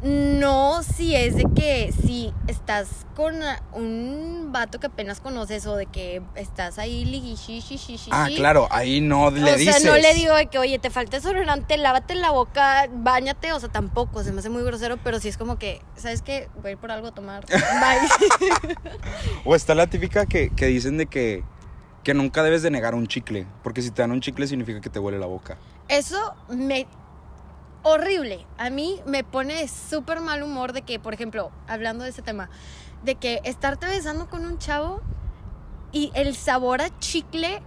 no 0.03 0.83
si 0.83 1.15
es 1.15 1.37
de 1.37 1.45
que 1.55 1.93
si 1.93 2.33
estás 2.47 3.07
con 3.15 3.35
un 3.73 4.51
vato 4.53 4.79
que 4.79 4.89
apenas 4.89 5.21
conoces 5.21 5.67
o 5.67 5.75
de 5.75 5.87
que 5.87 6.23
estás 6.35 6.79
ahí 6.79 7.05
ligui 7.05 7.35
Ah, 8.11 8.29
claro, 8.35 8.69
ahí 8.71 9.01
no 9.01 9.31
le 9.31 9.55
o 9.55 9.57
dices. 9.57 9.83
sea, 9.83 9.91
no 9.91 9.97
le 9.97 10.15
digo 10.15 10.35
de 10.35 10.47
que, 10.47 10.59
oye, 10.59 10.79
te 10.79 10.91
falta 10.91 11.17
desodorante, 11.17 11.77
lávate 11.79 12.15
la 12.15 12.31
boca, 12.31 12.89
bañate, 12.93 13.53
o 13.53 13.61
sea, 13.61 13.71
tampoco, 13.71 14.23
se 14.23 14.33
me 14.33 14.41
hace 14.41 14.51
muy 14.51 14.63
grosero, 14.63 14.99
pero 15.03 15.19
sí 15.19 15.29
es 15.29 15.37
como 15.39 15.59
que, 15.59 15.81
¿sabes 15.97 16.23
qué? 16.23 16.49
Voy 16.57 16.69
a 16.69 16.71
ir 16.73 16.79
por 16.79 16.91
algo 16.91 17.09
a 17.09 17.13
tomar. 17.13 17.47
Bye. 17.49 18.77
O 19.45 19.55
está 19.55 19.75
la 19.75 19.87
típica 19.87 20.27
que, 20.27 20.51
que 20.51 20.67
dicen 20.67 20.99
de 20.99 21.07
que, 21.07 21.43
que 22.05 22.15
nunca 22.15 22.43
debes 22.43 22.63
de 22.63 22.71
negar 22.71 22.95
un 22.95 23.07
chicle. 23.07 23.47
Porque 23.63 23.83
si 23.83 23.91
te 23.91 24.03
dan 24.03 24.13
un 24.13 24.21
chicle 24.21 24.47
significa 24.47 24.81
que 24.81 24.91
te 24.91 24.99
huele 24.99 25.19
la 25.19 25.27
boca. 25.27 25.59
Eso 25.89 26.35
me... 26.49 26.87
Horrible. 27.89 28.45
A 28.59 28.69
mí 28.69 29.01
me 29.07 29.23
pone 29.23 29.69
súper 29.69 30.21
mal 30.21 30.43
humor 30.43 30.73
de 30.73 30.83
que, 30.83 30.99
por 30.99 31.15
ejemplo, 31.15 31.53
hablando 31.69 32.03
de 32.03 32.11
ese 32.11 32.21
tema, 32.21 32.51
de 33.05 33.15
que 33.15 33.41
estarte 33.45 33.87
besando 33.87 34.29
con 34.29 34.45
un 34.45 34.59
chavo 34.59 35.03
y 35.93 36.11
el 36.15 36.35
sabor 36.35 36.83
a 36.83 36.99
chicle... 36.99 37.63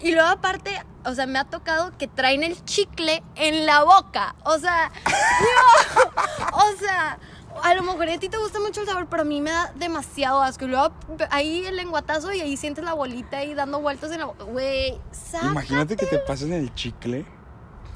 Y 0.00 0.12
luego 0.12 0.28
aparte, 0.28 0.72
o 1.04 1.14
sea, 1.14 1.26
me 1.26 1.38
ha 1.38 1.44
tocado 1.44 1.96
que 1.98 2.08
traen 2.08 2.42
el 2.42 2.64
chicle 2.64 3.22
en 3.36 3.64
la 3.64 3.84
boca. 3.84 4.34
O 4.44 4.58
sea, 4.58 4.90
no, 5.04 6.56
o 6.56 6.76
sea, 6.76 7.20
a 7.62 7.74
lo 7.74 7.82
mejor 7.84 8.08
a 8.08 8.18
ti 8.18 8.28
te 8.28 8.38
gusta 8.38 8.58
mucho 8.58 8.80
el 8.80 8.88
sabor, 8.88 9.06
pero 9.08 9.22
a 9.22 9.24
mí 9.24 9.40
me 9.40 9.52
da 9.52 9.72
demasiado 9.76 10.42
asco. 10.42 10.64
Y 10.64 10.68
luego 10.68 10.92
ahí 11.30 11.64
el 11.64 11.76
lenguatazo 11.76 12.32
y 12.32 12.40
ahí 12.40 12.56
sientes 12.56 12.82
la 12.82 12.94
bolita 12.94 13.36
ahí 13.36 13.54
dando 13.54 13.80
vueltas 13.80 14.10
en 14.10 14.18
la 14.18 14.24
boca. 14.24 14.42
Güey. 14.44 14.98
Imagínate 15.42 15.96
que 15.96 16.06
te 16.06 16.18
pasen 16.18 16.52
el 16.54 16.74
chicle. 16.74 17.24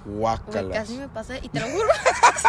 Guácalas. 0.05 0.79
casi 0.79 0.97
me 0.99 1.09
pasa 1.09 1.39
y 1.39 1.49
te 1.49 1.61
lo 1.61 1.67
juro. 1.67 1.89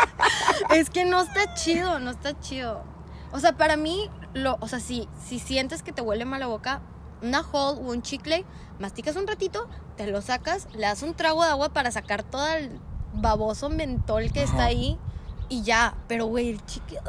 es 0.76 0.90
que 0.90 1.06
no 1.06 1.22
está 1.22 1.54
chido, 1.54 2.00
no 2.00 2.12
está 2.12 2.40
chido. 2.40 2.84
O 3.32 3.40
sea, 3.40 3.54
para 3.54 3.78
mí, 3.78 4.10
lo, 4.34 4.58
o 4.60 4.68
sea, 4.68 4.80
si, 4.80 5.10
si 5.26 5.40
sientes 5.40 5.84
que 5.84 5.92
te 5.92 6.02
huele 6.02 6.26
mal 6.26 6.40
la 6.40 6.48
boca, 6.48 6.82
una 7.22 7.42
hole 7.42 7.80
o 7.80 7.92
un 7.92 8.02
chicle, 8.02 8.46
masticas 8.80 9.16
un 9.16 9.28
ratito, 9.28 9.68
te 9.98 10.08
lo 10.08 10.22
sacas, 10.22 10.68
le 10.74 10.82
das 10.82 11.02
un 11.02 11.14
trago 11.14 11.44
de 11.44 11.50
agua 11.50 11.70
para 11.70 11.92
sacar 11.92 12.24
todo 12.24 12.48
el 12.54 12.80
baboso 13.14 13.70
mentol 13.70 14.32
que 14.32 14.44
está 14.44 14.66
ahí 14.66 15.00
y 15.50 15.64
ya. 15.64 15.96
Pero, 16.08 16.26
güey, 16.26 16.50
el 16.50 16.66
chicle. 16.66 17.00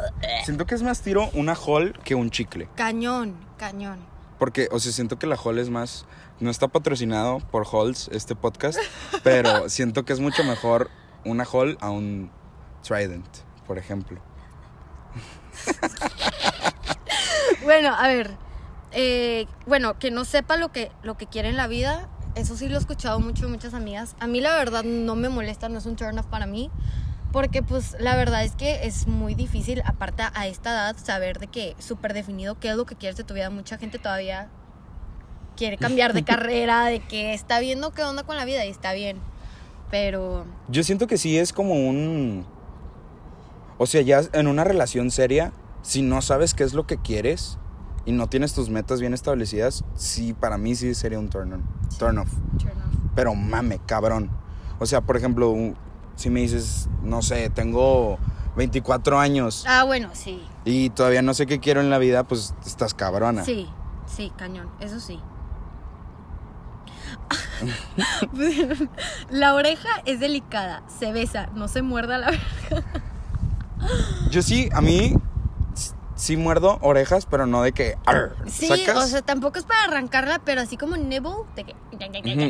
Siento 0.45 0.67
que 0.67 0.75
es 0.75 0.83
más 0.83 1.01
tiro 1.01 1.29
una 1.35 1.55
hall 1.55 1.99
que 2.05 2.15
un 2.15 2.31
chicle. 2.31 2.69
Cañón, 2.75 3.37
cañón. 3.57 3.99
Porque, 4.39 4.69
o 4.71 4.79
sea, 4.79 4.93
siento 4.93 5.19
que 5.19 5.27
la 5.27 5.37
hall 5.37 5.59
es 5.59 5.71
más. 5.71 6.07
No 6.39 6.51
está 6.51 6.69
patrocinado 6.69 7.39
por 7.39 7.67
Halls 7.67 8.09
este 8.13 8.35
podcast, 8.37 8.79
pero 9.23 9.69
siento 9.71 10.05
que 10.05 10.13
es 10.13 10.21
mucho 10.21 10.45
mejor 10.45 10.91
una 11.25 11.45
hall 11.45 11.79
a 11.81 11.91
un 11.91 12.31
Trident, 12.83 13.27
por 13.67 13.79
ejemplo. 13.79 14.21
Bueno, 17.65 17.95
a 17.95 18.07
ver. 18.09 18.37
eh, 18.93 19.47
bueno, 19.67 19.99
que 19.99 20.11
no 20.11 20.25
sepa 20.25 20.57
lo 20.57 20.71
que, 20.73 20.93
lo 21.03 21.17
que 21.17 21.27
quiere 21.27 21.49
en 21.49 21.57
la 21.57 21.67
vida. 21.67 22.09
Eso 22.35 22.55
sí 22.57 22.69
lo 22.69 22.77
he 22.77 22.79
escuchado 22.79 23.19
mucho 23.19 23.47
de 23.47 23.51
muchas 23.51 23.73
amigas. 23.75 24.15
A 24.21 24.27
mí 24.27 24.41
la 24.41 24.55
verdad 24.57 24.85
no 24.85 25.17
me 25.17 25.29
molesta, 25.31 25.69
no 25.69 25.79
es 25.79 25.87
un 25.87 25.97
turn 25.97 26.19
off 26.19 26.27
para 26.27 26.47
mí. 26.47 26.71
Porque 27.33 27.63
pues 27.63 27.97
la 27.99 28.15
verdad 28.15 28.45
es 28.45 28.53
que 28.53 28.87
es 28.87 29.07
muy 29.07 29.35
difícil, 29.35 29.83
aparte 29.85 30.23
a 30.33 30.47
esta 30.47 30.71
edad, 30.71 30.97
saber 31.03 31.39
de 31.39 31.49
que 31.49 31.75
súper 31.79 32.15
definido 32.15 32.59
qué 32.61 32.71
es 32.71 32.77
lo 32.77 32.87
que 32.87 32.95
quieres 32.95 33.17
de 33.17 33.25
tu 33.25 33.35
vida. 33.35 33.51
Mucha 33.51 33.79
gente 33.79 33.99
todavía 33.99 34.49
quiere 35.57 35.77
cambiar 35.79 36.13
de 36.13 36.23
carrera, 36.25 36.85
de 36.87 37.01
que 37.01 37.35
está 37.35 37.59
viendo 37.59 37.91
qué 37.93 38.03
onda 38.05 38.23
con 38.23 38.37
la 38.37 38.45
vida 38.45 38.65
y 38.65 38.69
está 38.71 38.93
bien. 38.93 39.19
Pero 39.91 40.45
Yo 40.69 40.83
siento 40.85 41.07
que 41.07 41.19
sí 41.19 41.39
es 41.39 41.53
como 41.53 41.75
un. 41.75 42.45
O 43.79 43.87
sea, 43.87 44.03
ya 44.03 44.23
en 44.33 44.47
una 44.47 44.65
relación 44.65 45.11
seria, 45.11 45.53
si 45.83 46.03
no 46.03 46.23
sabes 46.23 46.55
qué 46.55 46.65
es 46.65 46.73
lo 46.75 46.87
que 46.87 46.97
quieres 46.99 47.59
y 48.05 48.13
no 48.13 48.29
tienes 48.29 48.55
tus 48.55 48.71
metas 48.71 49.01
bien 49.01 49.15
establecidas, 49.15 49.85
sí, 49.95 50.33
para 50.33 50.59
mí 50.59 50.75
sí 50.75 50.95
sería 50.95 51.19
un 51.19 51.29
turn, 51.29 51.53
on, 51.53 51.63
turn 51.99 52.19
off. 52.19 52.29
turn 52.59 52.71
off. 52.79 52.95
Pero 53.15 53.35
mame, 53.35 53.79
cabrón. 53.87 54.31
O 54.79 54.87
sea, 54.87 55.01
por 55.03 55.17
ejemplo, 55.17 55.55
si 56.17 56.31
me 56.31 56.41
dices, 56.41 56.89
no 57.03 57.23
sé, 57.23 57.49
tengo 57.51 58.19
24 58.57 59.19
años 59.19 59.65
Ah, 59.69 59.85
bueno, 59.85 60.09
sí. 60.15 60.43
y 60.65 60.91
todavía 60.91 61.21
no 61.23 61.35
sé 61.35 61.47
qué 61.47 61.61
quiero 61.61 61.81
en 61.81 61.91
la 61.91 61.99
vida, 61.99 62.25
pues 62.25 62.55
estás 62.67 62.95
cabrona. 62.95 63.45
Sí, 63.45 63.69
sí, 64.07 64.33
cañón, 64.37 64.69
eso 64.81 64.99
sí. 65.01 65.21
la 69.31 69.55
oreja 69.55 69.89
es 70.05 70.21
delicada, 70.21 70.83
se 70.99 71.13
besa, 71.13 71.49
no 71.55 71.69
se 71.69 71.83
muerda 71.83 72.19
la 72.19 72.29
oreja. 72.29 72.85
Yo 74.31 74.43
sí, 74.43 74.69
a 74.73 74.81
mí 74.81 75.15
sí 76.17 76.37
muerdo 76.37 76.79
orejas, 76.81 77.27
pero 77.27 77.47
no 77.47 77.63
de 77.63 77.73
que. 77.73 77.97
"Arr", 78.07 78.35
Sí, 78.47 78.67
¿sacas? 78.69 79.05
o 79.05 79.07
sea, 79.07 79.23
tampoco 79.23 79.59
es 79.59 79.65
para 79.65 79.85
arrancarla, 79.85 80.41
pero 80.45 80.61
así 80.63 80.77
como 80.77 80.97
nibble, 80.97 81.31
de 81.55 81.65
que... 81.65 81.75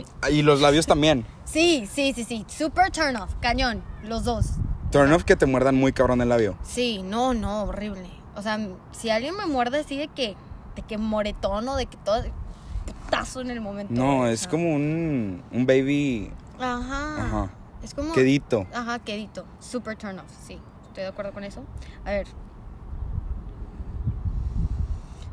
Ujú. 0.02 0.30
Y 0.32 0.42
los 0.42 0.60
labios 0.60 0.86
también. 0.86 1.26
Sí, 1.44 1.88
sí, 1.92 2.12
sí, 2.14 2.24
sí, 2.24 2.46
super 2.48 2.90
turn 2.90 3.16
off, 3.16 3.34
cañón, 3.40 3.82
los 4.04 4.24
dos. 4.24 4.46
Turn 4.90 5.12
off 5.12 5.24
que 5.24 5.36
te 5.36 5.46
muerdan 5.46 5.74
muy 5.74 5.92
cabrón 5.92 6.20
el 6.22 6.28
labio. 6.28 6.56
Sí, 6.62 7.02
no, 7.02 7.34
no, 7.34 7.64
horrible. 7.64 8.08
O 8.36 8.42
sea, 8.42 8.58
si 8.92 9.10
alguien 9.10 9.36
me 9.36 9.46
muerde 9.46 9.80
así 9.80 9.96
de 9.96 10.08
que, 10.08 10.36
de 10.76 10.82
que 10.82 10.96
moretón 10.98 11.68
o 11.68 11.76
de 11.76 11.86
que 11.86 11.96
todo 11.98 12.22
putazo 13.06 13.40
en 13.40 13.50
el 13.50 13.60
momento. 13.60 13.92
No, 13.94 14.26
es 14.26 14.46
como 14.46 14.74
un, 14.74 15.42
un 15.50 15.66
baby 15.66 16.32
Ajá. 16.58 17.22
Ajá. 17.22 17.50
Es 17.82 17.94
como... 17.94 18.12
quedito. 18.12 18.66
Ajá, 18.74 18.98
quedito. 18.98 19.44
Super 19.60 19.96
turn 19.96 20.18
off, 20.18 20.30
sí. 20.46 20.58
Estoy 20.86 21.04
de 21.04 21.08
acuerdo 21.08 21.32
con 21.32 21.44
eso. 21.44 21.62
A 22.04 22.10
ver. 22.10 22.26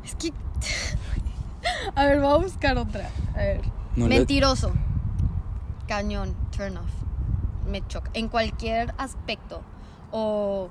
Es 0.04 0.14
que. 0.14 0.32
a 1.94 2.04
ver, 2.04 2.20
voy 2.20 2.32
a 2.32 2.36
buscar 2.36 2.76
otra. 2.78 3.08
A 3.34 3.38
ver. 3.38 3.60
No 3.96 4.06
le- 4.08 4.18
Mentiroso. 4.18 4.72
Cañón, 5.88 6.34
turn 6.56 6.76
off. 6.76 6.90
Me 7.66 7.86
choca. 7.86 8.10
En 8.14 8.28
cualquier 8.28 8.94
aspecto. 8.98 9.62
O. 10.12 10.68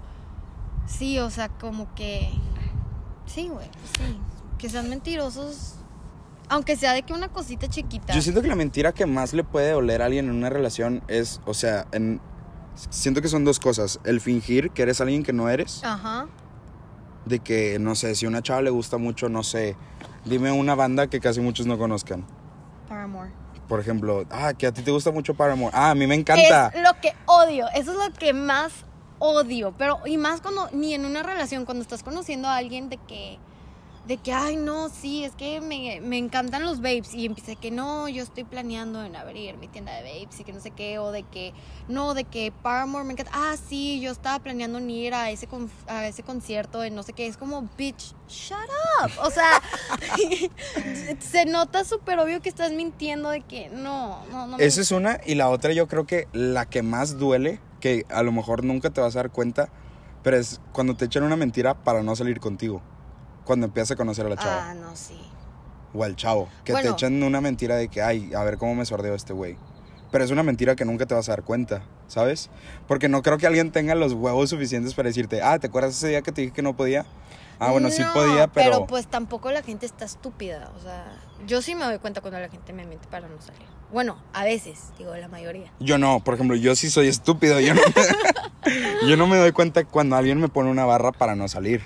Sí, 0.86 1.20
o 1.20 1.30
sea, 1.30 1.50
como 1.50 1.94
que. 1.96 2.30
Sí, 3.26 3.48
güey, 3.50 3.68
sí. 3.98 4.20
Que 4.58 4.70
sean 4.70 4.90
mentirosos. 4.90 5.76
Aunque 6.54 6.76
sea 6.76 6.94
de 6.94 7.02
que 7.02 7.14
una 7.14 7.30
cosita 7.30 7.68
chiquita. 7.68 8.14
Yo 8.14 8.22
siento 8.22 8.44
que 8.44 8.48
la 8.48 8.56
mentira 8.56 8.92
que 8.92 9.08
más 9.08 9.34
le 9.34 9.44
puede 9.44 9.72
doler 9.72 10.04
a 10.04 10.06
alguien 10.06 10.26
en 10.26 10.36
una 10.36 10.52
relación 10.52 11.04
es, 11.08 11.42
o 11.46 11.56
sea, 11.56 11.88
en, 11.92 12.22
siento 12.92 13.24
que 13.24 13.28
son 13.28 13.44
dos 13.44 13.60
cosas. 13.60 14.00
El 14.04 14.22
fingir 14.22 14.70
que 14.70 14.84
eres 14.84 15.02
alguien 15.02 15.24
que 15.24 15.34
no 15.34 15.50
eres. 15.50 15.84
Ajá. 15.84 16.28
De 17.26 17.40
que, 17.40 17.80
no 17.80 17.96
sé, 17.96 18.14
si 18.14 18.28
a 18.28 18.30
una 18.30 18.44
chava 18.44 18.62
le 18.62 18.70
gusta 18.70 18.98
mucho, 18.98 19.30
no 19.30 19.42
sé, 19.42 19.76
dime 20.26 20.52
una 20.52 20.76
banda 20.76 21.08
que 21.08 21.20
casi 21.20 21.42
muchos 21.42 21.66
no 21.66 21.76
conozcan. 21.80 22.24
Paramore. 22.88 23.32
Por 23.68 23.80
ejemplo, 23.80 24.24
ah, 24.30 24.54
que 24.54 24.68
a 24.68 24.72
ti 24.72 24.84
te 24.84 24.92
gusta 24.92 25.10
mucho 25.10 25.34
Paramore. 25.34 25.76
Ah, 25.76 25.90
a 25.90 25.96
mí 25.96 26.06
me 26.06 26.14
encanta. 26.14 26.68
Es 26.68 26.84
lo 26.84 27.02
que 27.02 27.16
odio. 27.26 27.66
Eso 27.74 27.94
es 27.94 27.98
lo 27.98 28.14
que 28.14 28.32
más 28.34 28.74
odio. 29.18 29.74
Pero, 29.76 30.02
y 30.06 30.18
más 30.18 30.42
cuando, 30.42 30.70
ni 30.72 30.94
en 30.94 31.06
una 31.06 31.24
relación, 31.24 31.66
cuando 31.66 31.82
estás 31.82 32.04
conociendo 32.04 32.48
a 32.48 32.58
alguien 32.58 32.90
de 32.90 32.98
que, 32.98 33.40
de 34.06 34.18
que, 34.18 34.34
ay, 34.34 34.58
no, 34.58 34.90
sí, 34.90 35.24
es 35.24 35.34
que 35.36 35.62
me, 35.62 36.02
me 36.02 36.18
encantan 36.18 36.64
los 36.64 36.80
vapes. 36.80 37.14
Y 37.14 37.26
empieza 37.26 37.56
que 37.56 37.72
no, 37.72 38.10
yo 38.10 38.22
estoy 38.24 38.44
planeando 38.44 39.02
en 39.04 39.16
abrir 39.16 39.56
mi 39.58 39.68
tienda 39.70 39.94
de 39.94 40.02
vapes 40.20 40.42
y 40.42 40.44
que 40.44 40.52
no 40.52 40.60
sé 40.60 40.72
qué. 40.72 41.00
O 41.00 41.12
de 41.12 41.24
que, 41.24 41.54
no, 41.88 42.14
de 42.14 42.26
que 42.26 42.52
Paramore 42.52 43.06
me 43.06 43.14
encanta. 43.14 43.32
Ah, 43.34 43.56
sí, 43.70 44.02
yo 44.02 44.12
estaba 44.12 44.40
planeando 44.40 44.78
en 44.80 44.90
ir 44.90 45.14
a 45.14 45.30
ese, 45.32 45.48
con- 45.48 45.72
a 45.88 46.06
ese 46.08 46.22
concierto 46.24 46.84
en 46.84 46.96
no 46.96 47.04
sé 47.04 47.14
qué. 47.14 47.28
Es 47.28 47.38
como, 47.38 47.70
bitch, 47.78 48.14
shut 48.28 48.58
up. 49.04 49.12
O 49.22 49.32
sea, 49.32 49.62
se 51.20 51.46
nota 51.46 51.84
súper 51.86 52.20
obvio 52.20 52.42
que 52.42 52.50
estás 52.50 52.72
mintiendo 52.72 53.30
de 53.30 53.42
que 53.42 53.70
no, 53.70 54.26
no, 54.32 54.48
no. 54.48 54.58
me 54.58 54.66
Esa 54.66 54.82
es 54.82 54.92
una. 54.92 55.20
Y 55.26 55.36
la 55.36 55.50
otra, 55.50 55.72
yo 55.74 55.88
creo 55.88 56.06
que 56.06 56.28
la 56.34 56.66
que 56.66 56.82
más 56.82 57.18
duele, 57.20 57.60
que 57.80 58.06
a 58.10 58.24
lo 58.24 58.32
mejor 58.32 58.64
nunca 58.64 58.90
te 58.90 59.02
vas 59.02 59.16
a 59.16 59.20
dar 59.20 59.32
cuenta, 59.32 59.70
pero 60.24 60.38
es 60.38 60.60
cuando 60.72 60.96
te 60.96 61.06
echan 61.06 61.24
una 61.24 61.36
mentira 61.36 61.74
para 61.74 62.04
no 62.04 62.16
salir 62.16 62.40
contigo. 62.40 62.82
Cuando 63.46 63.66
empiezas 63.68 63.92
a 63.92 63.96
conocer 63.96 64.26
a 64.26 64.30
la 64.30 64.38
chava. 64.38 64.70
Ah, 64.72 64.74
no, 64.74 64.96
sí. 64.96 65.20
O 65.94 66.04
al 66.04 66.16
chavo. 66.16 66.50
Que 66.64 66.72
Bueno. 66.72 66.90
te 66.90 66.94
echan 66.94 67.22
una 67.24 67.42
mentira 67.42 67.76
de 67.76 67.88
que, 67.88 68.02
ay, 68.02 68.34
a 68.34 68.44
ver 68.44 68.58
cómo 68.58 68.76
me 68.76 68.86
sordeo 68.86 69.14
este 69.16 69.34
güey. 69.34 69.58
Pero 70.12 70.24
es 70.24 70.32
una 70.32 70.44
mentira 70.44 70.76
que 70.76 70.86
nunca 70.86 71.06
te 71.06 71.16
vas 71.16 71.28
a 71.30 71.32
dar 71.34 71.44
cuenta, 71.44 71.84
¿sabes? 72.08 72.50
Porque 72.88 73.10
no 73.10 73.22
creo 73.24 73.38
que 73.40 73.48
alguien 73.48 73.72
tenga 73.72 73.96
los 73.96 74.14
huevos 74.14 74.52
suficientes 74.52 74.94
para 74.94 75.08
decirte, 75.10 75.42
ah, 75.42 75.58
¿te 75.60 75.68
acuerdas 75.68 75.96
ese 75.96 76.10
día 76.10 76.22
que 76.22 76.32
te 76.32 76.42
dije 76.42 76.54
que 76.54 76.62
no 76.62 76.76
podía? 76.76 77.06
Ah, 77.60 77.72
bueno, 77.72 77.90
sí 77.90 78.02
No, 78.02 78.14
podía, 78.14 78.48
pero... 78.48 78.72
Pero 78.72 78.86
pues 78.88 79.08
tampoco 79.08 79.52
la 79.52 79.64
gente 79.64 79.86
está 79.86 80.06
estúpida. 80.06 80.72
O 80.78 80.82
sea, 80.82 81.06
yo 81.48 81.62
sí 81.62 81.74
me 81.76 81.86
doy 81.86 81.98
cuenta 82.00 82.22
cuando 82.22 82.40
la 82.40 82.50
gente 82.50 82.74
me 82.74 82.86
miente 82.86 83.08
para 83.08 83.28
no 83.28 83.42
salir. 83.42 83.62
Bueno, 83.92 84.18
a 84.34 84.44
veces, 84.44 84.92
digo, 84.98 85.16
la 85.16 85.28
mayoría. 85.28 85.72
Yo 85.80 85.98
no, 85.98 86.20
por 86.24 86.34
ejemplo, 86.36 86.56
yo 86.56 86.76
sí 86.76 86.90
soy 86.90 87.08
estúpido. 87.08 87.60
Yo 87.60 87.74
no, 87.76 87.82
yo 89.08 89.18
no 89.18 89.28
me 89.28 89.38
doy 89.38 89.52
cuenta 89.52 89.84
cuando 89.86 90.16
alguien 90.16 90.40
me 90.40 90.48
pone 90.50 90.70
una 90.70 90.86
barra 90.86 91.12
para 91.12 91.36
no 91.36 91.48
salir. 91.48 91.84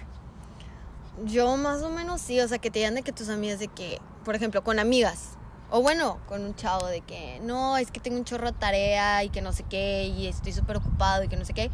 Yo 1.26 1.58
más 1.58 1.82
o 1.82 1.90
menos 1.90 2.22
sí, 2.22 2.40
o 2.40 2.48
sea, 2.48 2.60
que 2.60 2.70
te 2.70 2.80
digan 2.80 2.96
de 2.96 3.02
que 3.02 3.12
tus 3.12 3.30
amigas 3.30 3.60
de 3.60 3.68
que, 3.68 4.00
por 4.24 4.36
ejemplo, 4.36 4.64
con 4.64 4.80
amigas. 4.80 5.32
O 5.70 5.82
bueno, 5.82 6.20
con 6.28 6.44
un 6.46 6.56
chavo 6.56 6.86
de 6.88 7.02
que, 7.02 7.40
no, 7.42 7.78
es 7.78 7.92
que 7.92 8.00
tengo 8.00 8.18
un 8.18 8.24
chorro 8.24 8.48
de 8.48 8.58
tarea 8.58 9.24
y 9.24 9.30
que 9.30 9.42
no 9.42 9.52
sé 9.52 9.64
qué, 9.70 10.06
y 10.06 10.28
estoy 10.28 10.54
súper 10.54 10.78
ocupado 10.78 11.24
y 11.24 11.28
que 11.28 11.36
no 11.36 11.44
sé 11.44 11.54
qué. 11.54 11.72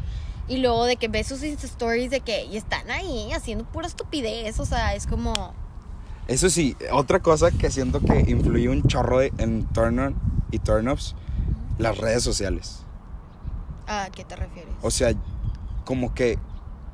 Y 0.48 0.58
luego 0.58 0.84
de 0.84 0.96
que 0.96 1.08
ves 1.08 1.28
sus 1.28 1.42
Insta 1.42 1.66
stories 1.66 2.10
de 2.10 2.20
que, 2.20 2.44
y 2.44 2.56
están 2.56 2.90
ahí 2.90 3.30
haciendo 3.32 3.64
pura 3.64 3.86
estupidez, 3.86 4.58
o 4.58 4.64
sea, 4.66 4.94
es 4.94 5.06
como, 5.06 5.32
Eso 6.26 6.48
sí, 6.50 6.76
otra 6.90 7.20
cosa 7.20 7.50
que 7.50 7.70
siento 7.70 8.00
que 8.00 8.24
influye 8.28 8.68
un 8.68 8.82
chorro 8.88 9.18
de- 9.18 9.32
en 9.38 9.66
turn 9.66 9.98
on 9.98 10.14
y 10.50 10.58
turn 10.58 10.88
offs, 10.88 11.14
las 11.78 11.98
redes 11.98 12.22
sociales. 12.22 12.80
¿a 13.86 14.08
qué 14.10 14.24
te 14.24 14.34
refieres? 14.34 14.72
O 14.82 14.90
sea, 14.90 15.12
como 15.84 16.14
que, 16.14 16.38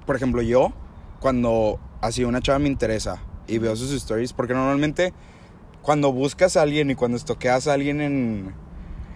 por 0.05 0.17
ejemplo, 0.17 0.43
yo, 0.43 0.73
cuando 1.21 1.79
así 2.01 2.25
una 2.25 2.41
chava 2.41 2.59
me 2.59 2.69
interesa 2.69 3.23
y 3.47 3.59
veo 3.59 3.75
sus 3.77 3.93
stories, 3.93 4.33
porque 4.33 4.55
normalmente 4.55 5.13
cuando 5.83 6.13
buscas 6.13 6.57
a 6.57 6.63
alguien 6.63 6.91
y 6.91 6.95
cuando 6.95 7.17
estoqueas 7.17 7.67
a 7.67 7.73
alguien 7.73 8.01
en, 8.01 8.55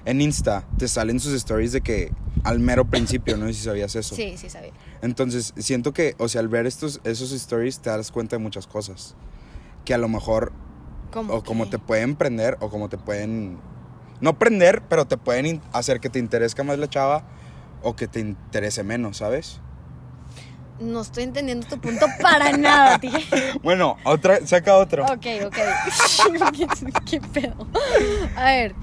en 0.04 0.20
Insta, 0.20 0.66
te 0.78 0.88
salen 0.88 1.20
sus 1.20 1.34
stories 1.34 1.72
de 1.72 1.80
que 1.80 2.12
al 2.42 2.58
mero 2.58 2.84
principio, 2.84 3.36
no 3.36 3.46
sé 3.46 3.54
si 3.54 3.62
sabías 3.62 3.94
eso. 3.96 4.14
Sí, 4.14 4.36
sí, 4.36 4.50
sabía. 4.50 4.72
Entonces, 5.02 5.54
siento 5.56 5.92
que, 5.92 6.14
o 6.18 6.28
sea, 6.28 6.40
al 6.40 6.48
ver 6.48 6.66
estos, 6.66 7.00
esos 7.04 7.32
stories 7.32 7.80
te 7.80 7.90
das 7.90 8.10
cuenta 8.10 8.36
de 8.36 8.42
muchas 8.42 8.66
cosas. 8.66 9.14
Que 9.84 9.94
a 9.94 9.98
lo 9.98 10.08
mejor, 10.08 10.52
¿Cómo 11.12 11.34
o 11.34 11.42
como 11.42 11.68
te 11.68 11.78
pueden 11.78 12.16
prender, 12.16 12.56
o 12.60 12.70
como 12.70 12.88
te 12.88 12.98
pueden, 12.98 13.58
no 14.20 14.38
prender, 14.38 14.82
pero 14.88 15.06
te 15.06 15.16
pueden 15.16 15.62
hacer 15.72 16.00
que 16.00 16.10
te 16.10 16.18
interese 16.18 16.62
más 16.64 16.78
la 16.78 16.88
chava, 16.88 17.24
o 17.82 17.96
que 17.96 18.08
te 18.08 18.20
interese 18.20 18.82
menos, 18.82 19.18
¿sabes? 19.18 19.60
No 20.84 21.00
estoy 21.00 21.24
entendiendo 21.24 21.66
tu 21.66 21.78
punto 21.78 22.06
para 22.20 22.52
nada, 22.56 22.98
tío. 23.00 23.10
Bueno, 23.62 23.96
otra, 24.04 24.46
saca 24.46 24.76
otro. 24.76 25.04
Ok, 25.04 25.26
ok. 25.46 25.56
¿Qué 27.10 27.20
pedo? 27.20 27.66
A 28.36 28.44
ver, 28.44 28.74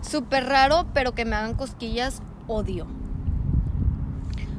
súper 0.00 0.44
raro, 0.46 0.86
pero 0.94 1.12
que 1.14 1.24
me 1.24 1.36
hagan 1.36 1.54
cosquillas, 1.54 2.22
odio. 2.46 2.86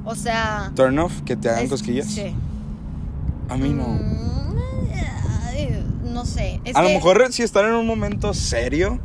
O 0.03 0.15
sea... 0.15 0.71
Turn 0.75 0.97
off, 0.99 1.21
que 1.21 1.35
te 1.35 1.49
hagan 1.49 1.63
es- 1.65 1.69
cosquillas. 1.69 2.07
Sí. 2.07 2.35
A 3.49 3.57
mí 3.57 3.69
no. 3.69 3.87
Mm, 3.87 4.21
no 6.13 6.25
sé. 6.25 6.59
Es 6.65 6.75
a 6.75 6.81
lo 6.81 6.89
mejor 6.89 7.31
si 7.31 7.43
están 7.43 7.65
en 7.65 7.73
un 7.73 7.85
momento 7.87 8.33
serio. 8.33 8.99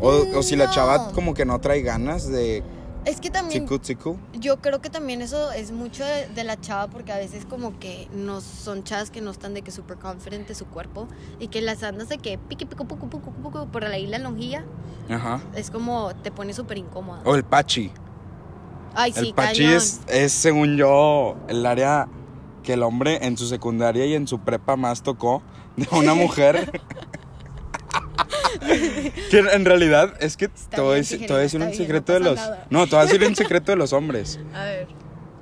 O, 0.00 0.24
o 0.34 0.42
si 0.42 0.56
la 0.56 0.68
chava 0.70 1.12
como 1.12 1.32
que 1.34 1.44
no 1.44 1.60
trae 1.60 1.82
ganas 1.82 2.28
de 2.28 2.62
Es 3.04 3.20
que 3.20 3.30
también... 3.30 3.62
chicu 3.64 3.78
chicu. 3.78 4.18
Yo 4.34 4.58
creo 4.60 4.80
que 4.80 4.88
también 4.88 5.22
eso 5.22 5.50
es 5.52 5.72
mucho 5.72 6.04
de, 6.04 6.28
de 6.28 6.44
la 6.44 6.60
chava 6.60 6.88
porque 6.88 7.12
a 7.12 7.16
veces 7.16 7.44
como 7.44 7.78
que 7.78 8.08
no 8.12 8.40
son 8.40 8.84
chavas 8.84 9.10
que 9.10 9.20
no 9.20 9.30
están 9.30 9.54
de 9.54 9.62
que 9.62 9.70
súper 9.72 9.98
confident 9.98 10.46
de 10.46 10.54
su 10.54 10.66
cuerpo 10.66 11.08
y 11.40 11.48
que 11.48 11.60
las 11.62 11.82
andas 11.82 12.08
de 12.08 12.18
que 12.18 12.38
pique 12.38 12.64
pico 12.64 12.84
puco 12.84 13.08
puco 13.08 13.30
puco 13.32 13.66
por 13.66 13.84
ahí 13.84 14.06
la 14.06 14.18
lonjilla 14.18 14.64
Ajá. 15.10 15.40
es 15.54 15.70
como 15.70 16.14
te 16.22 16.30
pone 16.30 16.54
súper 16.54 16.78
incómoda. 16.78 17.22
O 17.24 17.34
el 17.34 17.44
pachi. 17.44 17.90
Ay, 18.94 19.12
sí, 19.12 19.28
el 19.28 19.34
pachi 19.34 19.62
cañón. 19.64 19.76
es, 19.76 20.00
es, 20.06 20.32
según 20.32 20.76
yo, 20.76 21.36
el 21.48 21.66
área 21.66 22.08
que 22.62 22.74
el 22.74 22.82
hombre 22.82 23.18
en 23.26 23.36
su 23.36 23.46
secundaria 23.46 24.06
y 24.06 24.14
en 24.14 24.28
su 24.28 24.38
prepa 24.38 24.76
más 24.76 25.02
tocó 25.02 25.42
de 25.76 25.88
una 25.90 26.14
mujer. 26.14 26.80
que 29.30 29.38
en 29.38 29.64
realidad 29.64 30.14
es 30.20 30.36
que 30.36 30.46
a 30.46 30.48
bien, 30.48 30.88
a 30.88 30.92
decir 30.94 31.22
está 31.22 31.34
un 31.34 31.40
bien, 31.66 31.74
secreto 31.74 32.12
no 32.12 32.18
de 32.18 32.24
los. 32.24 32.36
nada. 32.36 32.66
No, 32.70 32.82
a 32.82 33.04
decir 33.04 33.24
un 33.26 33.36
secreto 33.42 33.72
de 33.72 33.76
los 33.76 33.92
hombres. 33.92 34.38
A 34.54 34.64
ver. 34.64 34.88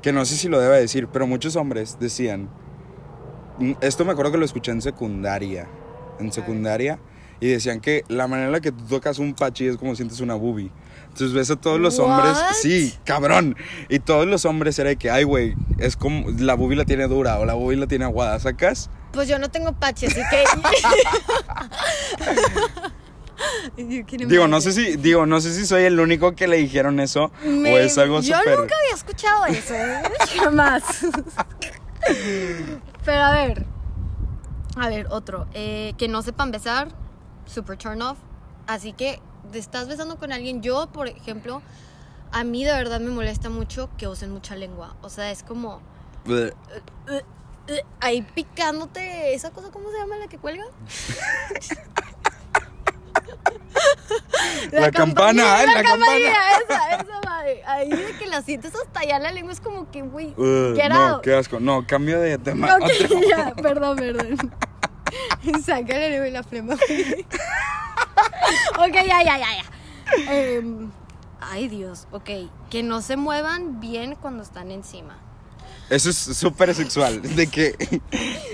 Que 0.02 0.12
no 0.12 0.24
sé 0.24 0.36
si 0.36 0.48
lo 0.48 0.60
deba 0.60 0.76
decir, 0.76 1.08
pero 1.12 1.26
muchos 1.26 1.56
hombres 1.56 1.98
decían. 2.00 2.48
mm, 3.58 3.72
Esto 3.80 4.04
me 4.04 4.12
acuerdo 4.12 4.32
que 4.32 4.38
lo 4.38 4.44
escuché 4.44 4.72
en 4.72 4.82
secundaria. 4.82 5.68
En 6.18 6.32
secundaria. 6.32 6.98
Y 7.42 7.48
decían 7.48 7.80
que 7.80 8.04
la 8.08 8.28
manera 8.28 8.48
en 8.48 8.52
la 8.52 8.60
que 8.60 8.70
tú 8.70 8.84
tocas 8.84 9.18
un 9.18 9.32
pachi 9.34 9.66
es 9.66 9.78
como 9.78 9.96
sientes 9.96 10.20
una 10.20 10.34
boobie. 10.34 10.70
Entonces 11.04 11.32
ves 11.32 11.50
a 11.50 11.56
todos 11.56 11.80
los 11.80 11.98
hombres. 11.98 12.32
What? 12.36 12.52
Sí, 12.60 12.94
cabrón. 13.04 13.56
Y 13.88 13.98
todos 13.98 14.26
los 14.26 14.44
hombres 14.44 14.78
era 14.78 14.90
de 14.90 14.96
que, 14.96 15.10
ay, 15.10 15.24
güey, 15.24 15.54
es 15.78 15.96
como. 15.96 16.26
La 16.38 16.54
boobie 16.54 16.76
la 16.76 16.84
tiene 16.84 17.08
dura 17.08 17.38
o 17.38 17.46
la 17.46 17.54
boobie 17.54 17.78
la 17.78 17.86
tiene 17.86 18.04
aguada. 18.04 18.38
¿Sacas? 18.38 18.90
Pues 19.12 19.26
yo 19.26 19.38
no 19.38 19.50
tengo 19.50 19.72
pache, 19.72 20.06
así 20.06 20.20
que. 20.30 20.44
Digo, 24.28 24.48
no 24.48 24.60
sé 24.60 24.72
si, 24.72 24.96
digo, 24.96 25.26
no 25.26 25.40
sé 25.40 25.52
si 25.54 25.66
soy 25.66 25.84
el 25.84 25.98
único 26.00 26.34
que 26.34 26.46
le 26.48 26.56
dijeron 26.58 27.00
eso. 27.00 27.30
Me- 27.44 27.74
o 27.74 27.78
es 27.78 27.96
algo 27.98 28.20
Yo 28.20 28.36
súper. 28.38 28.58
nunca 28.58 28.74
había 28.82 28.94
escuchado 28.94 29.46
eso, 29.46 29.74
¿eh? 29.74 30.02
jamás. 30.38 30.82
Pero 33.04 33.22
a 33.22 33.32
ver, 33.32 33.66
a 34.76 34.88
ver, 34.88 35.06
otro. 35.10 35.46
Eh, 35.54 35.94
que 35.98 36.08
no 36.08 36.22
sepan 36.22 36.50
besar, 36.50 36.88
super 37.46 37.76
turn 37.76 38.02
off. 38.02 38.18
Así 38.66 38.92
que 38.92 39.20
te 39.52 39.58
estás 39.58 39.88
besando 39.88 40.16
con 40.18 40.32
alguien. 40.32 40.62
Yo, 40.62 40.88
por 40.92 41.08
ejemplo, 41.08 41.62
a 42.32 42.44
mí 42.44 42.64
de 42.64 42.72
verdad 42.72 43.00
me 43.00 43.10
molesta 43.10 43.48
mucho 43.50 43.90
que 43.96 44.06
usen 44.06 44.30
mucha 44.30 44.54
lengua. 44.56 44.96
O 45.02 45.08
sea, 45.08 45.30
es 45.30 45.42
como 45.42 45.80
Bleh. 46.24 46.52
eh, 47.68 47.82
ahí 48.00 48.22
picándote 48.22 49.34
esa 49.34 49.50
cosa, 49.50 49.70
¿cómo 49.70 49.90
se 49.90 49.98
llama 49.98 50.16
la 50.16 50.28
que 50.28 50.38
cuelga? 50.38 50.64
La 54.72 54.90
campana, 54.90 55.42
la, 55.64 55.74
la 55.74 55.82
campanilla, 55.82 56.34
esa, 56.68 56.94
esa 56.96 57.20
madre. 57.24 57.62
Ahí 57.66 57.88
de 57.90 58.12
que 58.18 58.26
la 58.26 58.42
sientes 58.42 58.72
hasta 58.74 59.00
allá 59.00 59.18
la 59.18 59.32
lengua 59.32 59.52
es 59.52 59.60
como 59.60 59.90
que, 59.90 60.02
güey, 60.02 60.28
Uh, 60.36 60.74
get 60.76 60.90
no, 60.90 61.20
qué 61.22 61.34
asco. 61.34 61.60
No, 61.60 61.86
cambio 61.86 62.20
de 62.20 62.38
tema. 62.38 62.74
Ok, 62.76 62.82
Otro. 63.04 63.20
ya, 63.28 63.54
perdón, 63.54 63.96
perdón. 63.96 64.36
Sácale 65.64 66.18
güey, 66.18 66.30
la 66.30 66.42
flema. 66.44 66.74
ok, 66.74 68.94
ya, 68.94 69.22
ya, 69.24 69.38
ya, 69.38 69.38
ya. 69.38 69.64
Em, 70.32 70.90
ay, 71.40 71.68
Dios, 71.68 72.06
ok. 72.12 72.30
Que 72.70 72.82
no 72.82 73.00
se 73.02 73.16
muevan 73.16 73.80
bien 73.80 74.14
cuando 74.14 74.42
están 74.42 74.70
encima. 74.70 75.18
Eso 75.88 76.10
es 76.10 76.16
súper 76.16 76.74
sexual. 76.74 77.20
De 77.34 77.48
que 77.48 77.74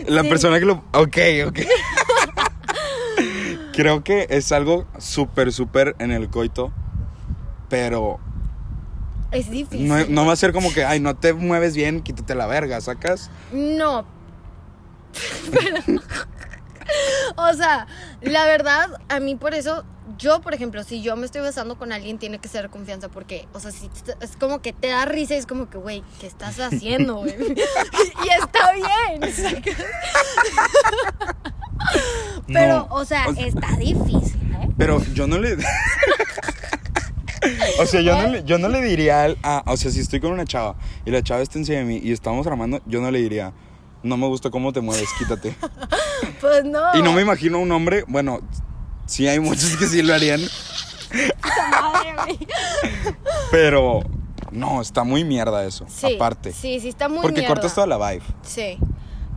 la 0.07 0.23
Sí. 0.23 0.29
persona 0.29 0.59
que 0.59 0.65
lo. 0.65 0.85
Ok, 0.95 1.19
ok. 1.47 1.59
Creo 3.77 4.03
que 4.03 4.27
es 4.31 4.51
algo 4.53 4.87
súper, 4.99 5.53
súper 5.53 5.95
en 5.99 6.11
el 6.13 6.29
coito. 6.31 6.73
Pero 7.69 8.19
Es 9.33 9.51
difícil. 9.51 9.87
no, 9.89 10.05
no 10.07 10.25
va 10.27 10.33
a 10.33 10.37
ser 10.37 10.53
como 10.53 10.73
que, 10.73 10.85
ay, 10.85 11.01
no 11.01 11.17
te 11.17 11.33
mueves 11.33 11.75
bien, 11.75 12.01
quítate 12.03 12.35
la 12.35 12.47
verga, 12.47 12.81
¿sacas? 12.81 13.31
No. 13.53 14.07
Pero- 15.51 16.01
o 17.37 17.53
sea, 17.55 17.87
la 18.21 18.47
verdad, 18.47 18.91
a 19.09 19.19
mí 19.19 19.35
por 19.35 19.55
eso, 19.55 19.85
yo, 20.19 20.41
por 20.41 20.55
ejemplo, 20.55 20.85
si 20.85 21.03
yo 21.03 21.17
me 21.17 21.27
estoy 21.27 21.41
besando 21.43 21.77
con 21.77 21.91
alguien, 21.93 22.19
tiene 22.19 22.39
que 22.39 22.49
ser 22.49 22.71
confianza, 22.71 23.09
porque, 23.09 23.49
o 23.53 23.59
sea, 23.61 23.73
si 23.73 23.91
es 24.21 24.37
como 24.37 24.63
que 24.63 24.73
te 24.73 24.89
da 24.89 25.05
risa 25.05 25.35
y 25.35 25.39
es 25.39 25.47
como 25.47 25.69
que, 25.69 25.79
güey, 25.79 26.05
¿qué 26.21 26.29
estás 26.29 26.61
haciendo, 26.61 27.17
güey? 27.17 27.35
y 27.53 28.29
está 28.41 28.73
bien. 28.73 29.21
Pero, 32.53 32.79
No. 32.79 32.87
o 32.91 33.05
sea, 33.05 33.27
O 33.29 33.35
sea- 33.35 33.47
está 33.47 33.77
difícil, 33.77 34.53
¿eh? 34.63 34.69
Pero 34.79 35.03
yo 35.15 35.27
no 35.27 35.39
le. 35.39 35.57
o 37.81 37.87
sea, 37.87 38.01
yo 38.01 38.17
no, 38.21 38.29
le, 38.29 38.45
yo 38.45 38.59
no 38.59 38.69
le 38.69 38.81
diría 38.83 39.23
al- 39.25 39.39
a. 39.43 39.63
O 39.67 39.77
sea, 39.77 39.91
si 39.91 40.01
estoy 40.01 40.21
con 40.21 40.33
una 40.33 40.45
chava 40.45 40.77
y 41.05 41.11
la 41.11 41.23
chava 41.23 41.43
está 41.43 41.59
encima 41.59 41.79
de 41.79 41.85
mí 41.85 42.01
y 42.03 42.13
estamos 42.13 42.47
armando, 42.47 42.81
yo 42.87 43.01
no 43.01 43.11
le 43.11 43.21
diría, 43.21 43.53
No 44.03 44.17
me 44.17 44.27
gusta 44.27 44.51
cómo 44.51 44.73
te 44.73 44.81
mueves, 44.81 45.09
quítate. 45.19 45.55
Pues 46.41 46.65
no. 46.65 46.97
Y 46.97 47.03
no 47.03 47.13
me 47.13 47.23
imagino 47.23 47.59
un 47.59 47.71
hombre, 47.73 48.05
bueno, 48.09 48.41
sí 49.07 49.27
hay 49.29 49.39
muchos 49.41 49.77
que 49.77 49.87
sí 49.87 50.03
lo 50.03 50.15
harían, 50.15 50.41
Madre, 51.81 52.39
pero 53.51 54.01
no, 54.51 54.81
está 54.81 55.05
muy 55.05 55.25
mierda 55.25 55.65
eso, 55.65 55.87
Sí, 55.89 56.15
aparte. 56.15 56.53
Sí, 56.53 56.81
sí, 56.81 56.89
está 56.89 57.09
muy 57.09 57.21
porque 57.21 57.41
mierda. 57.41 57.55
cortas 57.55 57.75
toda 57.75 57.87
la 57.87 57.97
vibe. 57.99 58.23
Sí. 58.43 58.79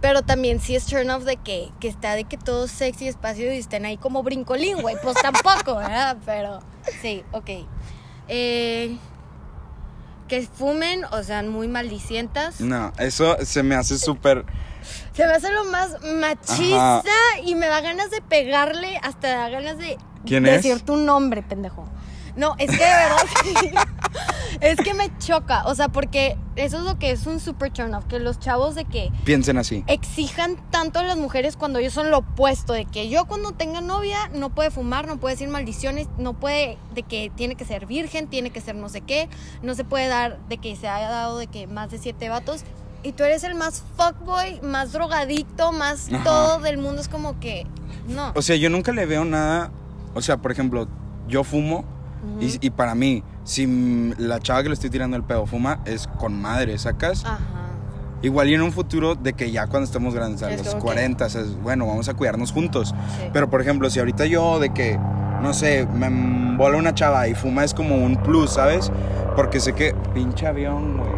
Pero 0.01 0.21
también 0.21 0.61
sí 0.61 0.75
es 0.75 0.85
turn 0.85 1.09
off 1.09 1.23
de 1.23 1.37
que, 1.37 1.69
que 1.79 1.87
está 1.87 2.13
de 2.15 2.23
que 2.23 2.37
todo 2.37 2.67
sexy, 2.67 3.07
espacio 3.07 3.53
y 3.53 3.57
estén 3.57 3.85
ahí 3.85 3.97
como 3.97 4.23
brincolín, 4.23 4.81
güey. 4.81 4.95
Pues 5.03 5.15
tampoco, 5.21 5.75
¿verdad? 5.75 6.17
Pero 6.25 6.61
sí, 7.01 7.23
ok. 7.31 7.49
Eh, 8.27 8.97
que 10.29 10.43
fumen 10.43 11.03
o 11.11 11.23
sean 11.23 11.49
muy 11.49 11.67
maldicientas. 11.67 12.61
No, 12.61 12.93
eso 12.99 13.37
se 13.43 13.63
me 13.63 13.75
hace 13.75 13.97
súper... 13.97 14.45
Se 15.13 15.25
me 15.25 15.33
hace 15.33 15.51
lo 15.51 15.65
más 15.65 16.01
machista 16.01 17.11
y 17.43 17.55
me 17.55 17.67
da 17.67 17.81
ganas 17.81 18.09
de 18.11 18.21
pegarle, 18.21 18.97
hasta 19.03 19.27
da 19.27 19.49
ganas 19.49 19.77
de 19.77 19.97
¿Quién 20.25 20.45
es? 20.45 20.63
decir 20.63 20.81
tu 20.81 20.95
nombre, 20.95 21.43
pendejo. 21.43 21.85
No, 22.35 22.55
es 22.57 22.69
que 22.71 22.77
de 22.77 22.79
verdad 22.79 23.25
sí. 23.43 23.69
es 24.61 24.77
que 24.77 24.93
me 24.93 25.09
choca, 25.19 25.63
o 25.65 25.75
sea, 25.75 25.89
porque 25.89 26.37
eso 26.55 26.77
es 26.77 26.83
lo 26.83 26.97
que 26.99 27.11
es 27.11 27.25
un 27.25 27.39
super 27.39 27.71
turn 27.71 27.93
off, 27.93 28.05
que 28.05 28.19
los 28.19 28.39
chavos 28.39 28.75
de 28.75 28.85
que 28.85 29.11
Piensen 29.25 29.57
así. 29.57 29.83
exijan 29.87 30.57
tanto 30.71 30.99
a 30.99 31.03
las 31.03 31.17
mujeres 31.17 31.55
cuando 31.57 31.79
ellos 31.79 31.93
son 31.93 32.11
lo 32.11 32.19
opuesto, 32.19 32.73
de 32.73 32.85
que 32.85 33.09
yo 33.09 33.25
cuando 33.25 33.51
tenga 33.53 33.81
novia 33.81 34.29
no 34.33 34.49
puede 34.49 34.71
fumar, 34.71 35.07
no 35.07 35.17
puede 35.17 35.35
decir 35.35 35.49
maldiciones, 35.49 36.07
no 36.17 36.33
puede, 36.33 36.77
de 36.93 37.03
que 37.03 37.31
tiene 37.35 37.55
que 37.55 37.65
ser 37.65 37.85
virgen, 37.85 38.27
tiene 38.27 38.49
que 38.51 38.61
ser 38.61 38.75
no 38.75 38.89
sé 38.89 39.01
qué, 39.01 39.29
no 39.61 39.75
se 39.75 39.83
puede 39.83 40.07
dar 40.07 40.37
de 40.49 40.57
que 40.57 40.75
se 40.75 40.87
haya 40.87 41.09
dado 41.09 41.37
de 41.37 41.47
que 41.47 41.67
más 41.67 41.89
de 41.91 41.97
siete 41.97 42.29
vatos. 42.29 42.63
Y 43.01 43.13
tú 43.13 43.23
eres 43.23 43.45
el 43.45 43.55
más 43.55 43.81
fuckboy, 43.95 44.59
más 44.61 44.91
drogadicto, 44.91 45.71
más 45.71 46.11
Ajá. 46.11 46.23
todo 46.25 46.59
del 46.59 46.77
mundo. 46.77 46.99
Es 46.99 47.07
como 47.07 47.39
que, 47.39 47.65
no. 48.09 48.33
O 48.35 48.41
sea, 48.41 48.57
yo 48.57 48.69
nunca 48.69 48.91
le 48.91 49.05
veo 49.05 49.23
nada. 49.23 49.71
O 50.13 50.21
sea, 50.21 50.35
por 50.35 50.51
ejemplo, 50.51 50.85
yo 51.29 51.45
fumo 51.45 51.85
y, 52.39 52.65
y 52.67 52.69
para 52.69 52.95
mí, 52.95 53.23
si 53.43 54.13
la 54.17 54.39
chava 54.39 54.61
que 54.63 54.69
le 54.69 54.73
estoy 54.73 54.89
tirando 54.89 55.15
el 55.17 55.23
pedo 55.23 55.45
fuma, 55.45 55.79
es 55.85 56.07
con 56.07 56.39
madre, 56.41 56.77
¿sacas? 56.77 57.25
Ajá. 57.25 57.39
Igual 58.21 58.49
y 58.49 58.53
en 58.53 58.61
un 58.61 58.73
futuro 58.73 59.15
de 59.15 59.31
que 59.33 59.49
ya 59.51 59.67
cuando 59.67 59.85
estemos 59.85 60.13
grandes, 60.13 60.43
a 60.43 60.51
Es 60.51 60.57
los 60.59 60.67
como 60.69 60.79
que- 60.81 60.85
40, 60.87 61.25
o 61.25 61.29
sea, 61.29 61.41
bueno, 61.63 61.87
vamos 61.87 62.09
a 62.09 62.13
cuidarnos 62.15 62.51
juntos. 62.51 62.89
Sí. 63.17 63.29
Pero 63.31 63.49
por 63.49 63.61
ejemplo, 63.61 63.89
si 63.89 63.99
ahorita 63.99 64.25
yo 64.25 64.59
de 64.59 64.71
que, 64.73 64.99
no 65.41 65.53
sé, 65.53 65.87
me 65.93 66.55
bola 66.57 66.77
una 66.77 66.93
chava 66.93 67.27
y 67.29 67.33
fuma 67.35 67.63
es 67.63 67.73
como 67.73 67.95
un 67.95 68.17
plus, 68.17 68.51
¿sabes? 68.51 68.91
Porque 69.37 69.61
sé 69.61 69.71
que, 69.73 69.95
pinche 70.13 70.45
avión, 70.47 70.97
güey. 70.97 71.09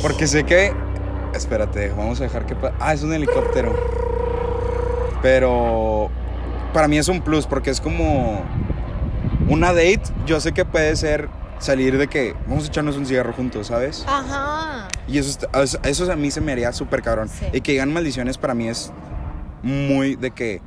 Porque 0.00 0.26
sé 0.26 0.44
que, 0.44 0.72
espérate, 1.34 1.90
vamos 1.90 2.18
a 2.20 2.24
dejar 2.24 2.46
que... 2.46 2.56
Ah, 2.80 2.94
es 2.94 3.02
un 3.02 3.12
helicóptero. 3.12 3.74
Pero 5.22 6.08
para 6.72 6.88
mí 6.88 6.96
es 6.98 7.08
un 7.08 7.20
plus 7.20 7.46
porque 7.46 7.68
es 7.70 7.80
como 7.80 8.40
una 9.50 9.68
date. 9.72 10.02
Yo 10.26 10.40
sé 10.40 10.52
que 10.52 10.64
puede 10.64 10.96
ser 10.96 11.28
salir 11.58 11.98
de 11.98 12.08
que 12.08 12.34
vamos 12.46 12.64
a 12.64 12.66
echarnos 12.68 12.96
un 12.96 13.04
cigarro 13.04 13.32
juntos, 13.34 13.66
¿sabes? 13.66 14.04
Ajá. 14.08 14.88
Y 15.06 15.18
eso, 15.18 15.28
está- 15.28 15.88
eso, 15.88 16.10
a 16.10 16.16
mí 16.16 16.30
se 16.30 16.40
me 16.40 16.52
haría 16.52 16.72
súper 16.72 17.02
cabrón. 17.02 17.28
Sí. 17.28 17.44
Y 17.52 17.60
que 17.60 17.72
digan 17.72 17.92
maldiciones 17.92 18.38
para 18.38 18.54
mí 18.54 18.68
es 18.68 18.90
muy 19.62 20.16
de 20.16 20.30
que, 20.30 20.62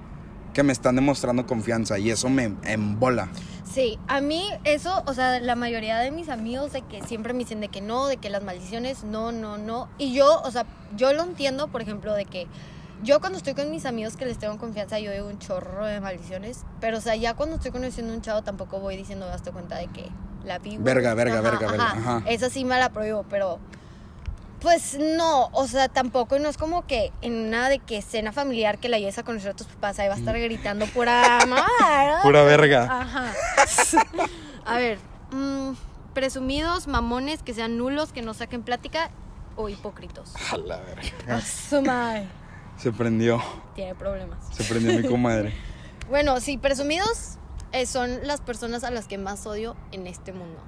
que 0.53 0.61
me 0.63 0.71
están 0.71 0.95
demostrando 0.95 1.47
confianza 1.47 1.97
y 1.97 2.11
eso 2.11 2.29
me 2.29 2.53
embola. 2.63 3.29
Sí, 3.63 3.97
a 4.07 4.21
mí 4.21 4.47
eso, 4.65 5.01
o 5.07 5.15
sea, 5.15 5.39
la 5.39 5.55
mayoría 5.55 5.97
de 5.97 6.11
mis 6.11 6.29
amigos 6.29 6.73
de 6.73 6.83
que 6.83 7.01
siempre 7.01 7.33
me 7.33 7.39
dicen 7.39 7.59
de 7.59 7.69
que 7.69 7.81
no, 7.81 8.05
de 8.05 8.17
que 8.17 8.29
las 8.29 8.43
maldiciones, 8.43 9.03
no, 9.03 9.31
no, 9.31 9.57
no. 9.57 9.89
Y 9.97 10.13
yo, 10.13 10.41
o 10.43 10.51
sea, 10.51 10.65
yo 10.95 11.11
lo 11.13 11.23
entiendo, 11.23 11.69
por 11.69 11.81
ejemplo, 11.81 12.13
de 12.13 12.25
que 12.25 12.45
yo 13.03 13.19
cuando 13.19 13.37
estoy 13.37 13.53
con 13.53 13.69
mis 13.69 13.85
amigos 13.85 14.17
que 14.17 14.25
les 14.25 14.37
tengo 14.37 14.57
confianza, 14.57 14.97
yo 14.99 15.11
digo 15.11 15.27
un 15.27 15.39
chorro 15.39 15.85
de 15.85 15.99
maldiciones. 15.99 16.63
Pero, 16.79 16.97
o 16.97 17.01
sea, 17.01 17.15
ya 17.15 17.33
cuando 17.35 17.57
estoy 17.57 17.71
conociendo 17.71 18.13
a 18.13 18.15
un 18.15 18.21
chavo, 18.21 18.41
tampoco 18.43 18.79
voy 18.79 18.95
diciendo, 18.97 19.27
hazte 19.29 19.51
cuenta 19.51 19.77
de 19.77 19.87
que 19.87 20.09
la 20.45 20.59
vi. 20.59 20.71
güey". 20.71 20.83
Verga, 20.83 21.13
verga, 21.13 21.41
verga, 21.41 21.67
verga, 21.69 21.91
ajá. 21.91 22.23
Esa 22.25 22.49
sí 22.49 22.65
me 22.65 22.77
la 22.79 22.89
prohíbo, 22.89 23.25
pero. 23.29 23.59
Pues 24.61 24.97
no, 24.97 25.49
o 25.51 25.67
sea, 25.67 25.89
tampoco, 25.89 26.39
no 26.39 26.47
es 26.47 26.55
como 26.55 26.87
que 26.87 27.11
en 27.21 27.47
una 27.47 27.67
de 27.67 27.79
que 27.79 28.01
cena 28.01 28.31
familiar 28.31 28.77
que 28.77 28.87
la 28.87 28.97
lleves 28.97 29.17
a 29.17 29.23
conocer 29.23 29.51
a 29.51 29.53
tus 29.55 29.67
papás, 29.67 29.99
ahí 29.99 30.07
va 30.07 30.13
a 30.13 30.17
estar 30.17 30.39
gritando 30.39 30.85
pura 30.85 31.39
mamá. 31.47 32.21
Pura 32.23 32.43
verga. 32.43 33.01
Ajá. 33.01 33.33
A 34.65 34.77
ver, 34.77 34.99
mm, 35.31 35.73
presumidos, 36.13 36.87
mamones, 36.87 37.43
que 37.43 37.53
sean 37.53 37.77
nulos, 37.77 38.13
que 38.13 38.21
no 38.21 38.33
saquen 38.33 38.63
plática 38.63 39.09
o 39.57 39.67
hipócritos. 39.67 40.33
A 40.53 40.55
la 40.55 40.77
verga. 40.77 41.35
A 41.35 41.41
su 41.41 41.81
madre. 41.81 42.27
Se 42.83 42.91
prendió. 42.91 43.41
Tiene 43.75 43.95
problemas. 43.95 44.39
Se 44.51 44.65
prendió 44.65 44.99
mi 44.99 45.07
comadre. 45.07 45.53
Bueno, 46.09 46.41
sí, 46.41 46.57
presumidos 46.57 47.37
eh, 47.71 47.85
son 47.85 48.27
las 48.27 48.41
personas 48.41 48.83
a 48.83 48.91
las 48.91 49.07
que 49.07 49.17
más 49.17 49.45
odio 49.47 49.77
en 49.93 50.05
este 50.05 50.33
mundo. 50.33 50.59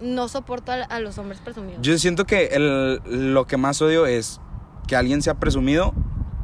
No 0.00 0.28
soporto 0.28 0.70
a, 0.70 0.74
a 0.74 1.00
los 1.00 1.16
hombres 1.16 1.40
presumidos. 1.40 1.80
Yo 1.80 1.96
siento 1.98 2.26
que 2.26 2.48
el, 2.52 3.00
lo 3.06 3.46
que 3.46 3.56
más 3.56 3.80
odio 3.80 4.04
es 4.04 4.38
que 4.86 4.94
alguien 4.94 5.22
sea 5.22 5.34
presumido 5.34 5.94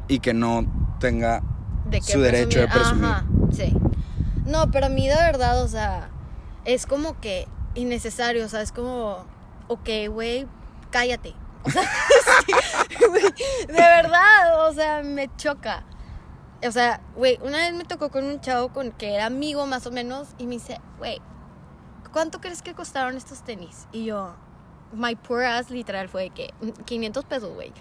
y 0.09 0.21
que 0.21 0.33
no 0.33 0.65
tenga 0.99 1.43
de 1.91 2.01
su 2.01 2.21
derecho 2.23 2.61
de 2.61 2.69
presumir. 2.69 3.05
Ajá, 3.05 3.27
sí. 3.53 3.77
No, 4.47 4.71
pero 4.71 4.87
a 4.87 4.89
mí 4.89 5.07
de 5.07 5.15
verdad, 5.15 5.63
o 5.63 5.69
sea, 5.69 6.09
es 6.65 6.87
como 6.87 7.21
que 7.21 7.47
innecesario, 7.75 8.47
o 8.47 8.49
sea, 8.49 8.63
es 8.63 8.73
como, 8.73 9.27
ok, 9.69 9.89
güey, 10.09 10.47
cállate. 10.91 11.35
O 11.65 11.71
sea, 11.71 11.83
sí, 12.47 12.53
de 13.67 13.73
verdad, 13.73 14.69
o 14.69 14.73
sea, 14.73 15.03
me 15.03 15.35
choca. 15.37 15.85
O 16.67 16.71
sea, 16.71 17.01
güey, 17.17 17.39
una 17.43 17.59
vez 17.59 17.75
me 17.75 17.85
tocó 17.85 18.11
con 18.11 18.25
un 18.25 18.41
chavo 18.41 18.73
con 18.73 18.93
que 18.93 19.15
era 19.15 19.27
amigo 19.27 19.67
más 19.67 19.87
o 19.87 19.91
menos 19.91 20.29
y 20.39 20.47
me 20.47 20.55
dice, 20.55 20.81
güey, 20.99 21.21
¿cuánto 22.13 22.41
crees 22.41 22.63
que 22.63 22.75
costaron 22.75 23.17
estos 23.17 23.43
tenis? 23.43 23.89
Y 23.91 24.05
yo, 24.05 24.37
my 24.93 25.17
poor 25.17 25.45
ass 25.45 25.71
literal 25.71 26.09
fue 26.09 26.25
de 26.25 26.31
que 26.31 26.55
500 26.85 27.25
pesos, 27.25 27.53
güey. 27.55 27.73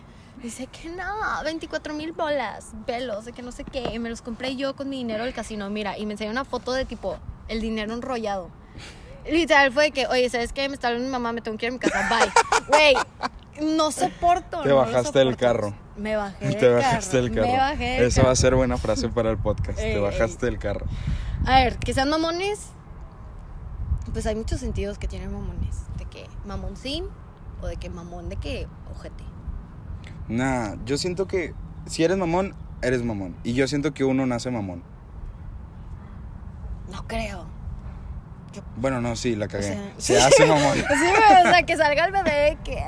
Dice 0.42 0.66
que 0.66 0.90
no, 0.90 1.06
24 1.44 1.94
mil 1.94 2.14
bolas, 2.14 2.72
velos, 2.88 3.26
de 3.26 3.34
que 3.34 3.44
no 3.44 3.52
sé 3.52 3.64
qué. 3.64 4.00
Me 4.00 4.10
los 4.10 4.24
compré 4.24 4.56
yo 4.56 4.76
con 4.76 4.90
mi 4.90 4.98
dinero 4.98 5.24
del 5.24 5.34
casino, 5.34 5.70
mira. 5.70 6.00
Y 6.00 6.08
me 6.08 6.14
enseñó 6.14 6.32
una 6.32 6.46
foto 6.46 6.72
de 6.72 6.86
tipo, 6.86 7.20
el 7.48 7.62
dinero 7.62 7.94
enrollado. 7.94 8.50
Literal 9.30 9.72
fue 9.72 9.86
de 9.86 9.92
que, 9.92 10.08
oye, 10.08 10.28
¿sabes 10.32 10.52
qué? 10.52 10.68
Me 10.68 10.74
está 10.74 10.88
hablando 10.88 11.06
mi 11.06 11.12
mamá, 11.12 11.32
me 11.32 11.42
tengo 11.42 11.58
que 11.58 11.68
ir 11.68 11.70
a 11.70 11.74
mi 11.74 11.80
casa, 11.80 12.10
bye. 12.10 12.32
Güey, 12.68 12.96
no 13.62 13.92
soporto. 13.92 14.62
Te 14.62 14.70
no 14.70 14.78
bajaste 14.78 15.20
del 15.20 15.36
carro. 15.38 15.74
Me 15.98 16.16
bajé 16.16 16.46
del 16.46 16.58
Te 16.58 16.70
bajaste 16.70 17.12
carro. 17.18 17.24
del 17.24 17.36
carro. 17.36 17.48
Me 17.48 17.58
bajé 17.58 17.84
del 17.84 18.04
Esa 18.06 18.24
va 18.24 18.32
a 18.32 18.36
ser 18.36 18.56
buena 18.56 18.78
frase 18.78 19.10
para 19.10 19.30
el 19.32 19.38
podcast. 19.38 19.78
Ey, 19.80 19.94
Te 19.94 19.98
ey. 19.98 20.02
bajaste 20.02 20.46
del 20.46 20.58
carro. 20.58 20.86
A 21.46 21.56
ver, 21.60 21.78
que 21.78 21.94
sean 21.94 22.10
mamones. 22.10 22.68
Pues 24.14 24.26
hay 24.26 24.36
muchos 24.36 24.60
sentidos 24.60 24.98
que 24.98 25.08
tienen 25.08 25.32
mamones. 25.32 25.86
De 25.98 26.06
que 26.06 26.28
mamoncín 26.46 27.06
o 27.62 27.68
de 27.68 27.78
que 27.78 27.90
mamón 27.90 28.30
de 28.30 28.36
que 28.38 28.68
ojete. 28.96 29.24
Nah, 30.28 30.76
yo 30.86 30.98
siento 30.98 31.28
que 31.28 31.54
si 31.86 32.04
eres 32.04 32.18
mamón, 32.18 32.56
eres 32.82 33.04
mamón. 33.04 33.36
Y 33.44 33.54
yo 33.54 33.68
siento 33.68 33.94
que 33.94 34.04
uno 34.04 34.26
nace 34.26 34.50
mamón. 34.50 34.84
No 36.92 37.08
creo. 37.08 37.46
Bueno, 38.76 39.00
no, 39.00 39.16
sí, 39.16 39.36
la 39.36 39.48
cagué. 39.48 39.64
sea, 39.64 39.94
Se 39.98 40.20
sí. 40.20 40.22
hace 40.26 40.46
mamón. 40.46 40.74
Sí, 40.78 40.84
o 41.48 41.50
sea, 41.50 41.64
que 41.64 41.78
salga 41.78 42.06
el 42.06 42.12
bebé, 42.12 42.58
que 42.66 42.84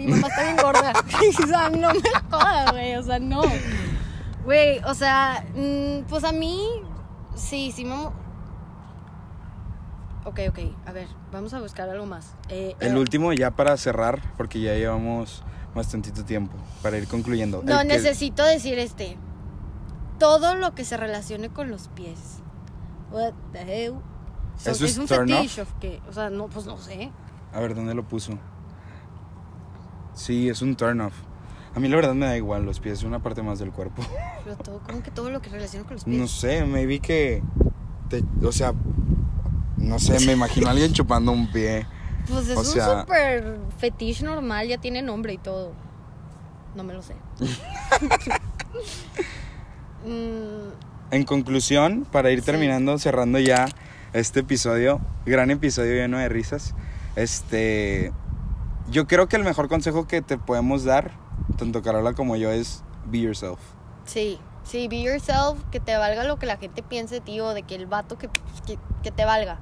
mi 0.00 0.12
mamá 0.12 0.28
está 0.28 0.42
bien 0.42 0.56
gorda. 0.56 0.92
o 1.44 1.46
sea, 1.46 1.70
no 1.70 1.92
me 1.94 2.10
jodas, 2.30 2.72
güey, 2.72 2.96
o 2.96 3.02
sea, 3.02 3.18
no. 3.18 3.42
Güey, 4.44 4.78
o 4.86 4.94
sea, 4.94 5.44
mm, 5.54 6.08
pues 6.08 6.24
a 6.24 6.32
mí, 6.32 6.66
sí, 7.34 7.72
sí, 7.74 7.84
mamá. 7.84 8.12
Ok, 10.24 10.40
ok, 10.50 10.58
a 10.86 10.92
ver, 10.92 11.08
vamos 11.32 11.54
a 11.54 11.60
buscar 11.60 11.88
algo 11.88 12.06
más. 12.06 12.34
Eh, 12.48 12.74
El 12.80 12.96
eh, 12.96 12.98
último, 12.98 13.32
ya 13.32 13.50
para 13.50 13.76
cerrar, 13.76 14.20
porque 14.36 14.60
ya 14.60 14.74
llevamos 14.74 15.42
bastantito 15.74 16.24
tiempo, 16.24 16.56
para 16.82 16.98
ir 16.98 17.06
concluyendo. 17.08 17.62
No, 17.64 17.80
El 17.80 17.88
que- 17.88 17.94
necesito 17.94 18.44
decir 18.44 18.78
este. 18.78 19.16
Todo 20.18 20.54
lo 20.54 20.74
que 20.74 20.84
se 20.84 20.98
relacione 20.98 21.48
con 21.48 21.70
los 21.70 21.88
pies. 21.88 22.40
What 23.10 23.32
the 23.52 23.60
hell? 23.86 23.94
So, 24.58 24.70
¿Eso 24.72 24.84
es 24.84 24.98
un 24.98 25.06
turn 25.06 25.26
fetiche? 25.26 25.64
O 26.08 26.12
sea, 26.12 26.28
no, 26.28 26.48
pues 26.48 26.66
no 26.66 26.76
sé. 26.76 27.10
A 27.52 27.60
ver, 27.60 27.74
¿dónde 27.74 27.94
lo 27.94 28.06
puso? 28.06 28.38
Sí, 30.14 30.48
es 30.48 30.62
un 30.62 30.76
turn 30.76 31.00
off. 31.00 31.14
A 31.74 31.78
mí 31.80 31.88
la 31.88 31.96
verdad 31.96 32.14
me 32.14 32.26
da 32.26 32.36
igual, 32.36 32.64
los 32.64 32.80
pies 32.80 32.98
es 32.98 33.04
una 33.04 33.20
parte 33.22 33.42
más 33.42 33.58
del 33.58 33.70
cuerpo. 33.70 34.02
Pero 34.44 34.56
todo, 34.56 34.80
como 34.80 35.02
que 35.02 35.10
todo 35.10 35.30
lo 35.30 35.40
que 35.40 35.50
relaciona 35.50 35.84
con 35.86 35.94
los 35.94 36.04
pies. 36.04 36.16
No 36.16 36.26
sé, 36.28 36.64
me 36.64 36.84
vi 36.86 37.00
que... 37.00 37.42
te- 38.08 38.24
o 38.44 38.52
sea, 38.52 38.72
no 39.76 39.98
sé, 39.98 40.24
me 40.26 40.32
imagino 40.32 40.66
a 40.68 40.70
alguien 40.72 40.92
chupando 40.92 41.30
un 41.32 41.50
pie. 41.52 41.86
Pues 42.28 42.48
es 42.48 42.56
O 42.56 42.60
un 42.60 42.66
super 42.66 43.58
fetiche 43.78 44.24
normal, 44.24 44.66
ya 44.68 44.78
tiene 44.78 45.00
nombre 45.02 45.32
y 45.32 45.38
todo. 45.38 45.72
No 46.74 46.82
me 46.84 46.92
lo 46.92 47.02
sé. 47.02 47.14
Mm, 50.04 50.70
En 51.12 51.24
conclusión, 51.24 52.06
para 52.10 52.30
ir 52.30 52.40
Sí. 52.40 52.46
terminando, 52.46 52.96
cerrando 52.98 53.38
ya 53.38 53.66
este 54.12 54.40
episodio, 54.40 55.00
gran 55.26 55.50
episodio 55.50 55.92
lleno 55.94 56.18
de 56.18 56.28
risas, 56.28 56.74
este, 57.16 58.12
yo 58.90 59.06
creo 59.06 59.28
que 59.28 59.36
el 59.36 59.44
mejor 59.44 59.68
consejo 59.68 60.06
que 60.06 60.22
te 60.22 60.38
podemos 60.38 60.84
dar, 60.84 61.12
tanto 61.56 61.82
Carola 61.82 62.12
como 62.14 62.36
yo, 62.36 62.50
es 62.50 62.82
be 63.06 63.20
yourself. 63.20 63.58
Sí, 64.04 64.38
sí, 64.64 64.88
be 64.88 65.02
yourself, 65.02 65.62
que 65.70 65.80
te 65.80 65.96
valga 65.96 66.24
lo 66.24 66.38
que 66.38 66.46
la 66.46 66.56
gente 66.56 66.82
piense 66.82 67.16
de 67.16 67.20
ti 67.20 67.40
o 67.40 67.54
de 67.54 67.62
que 67.62 67.74
el 67.76 67.86
vato 67.86 68.18
que, 68.18 68.28
que, 68.66 68.78
que 69.02 69.10
te 69.10 69.24
valga. 69.24 69.58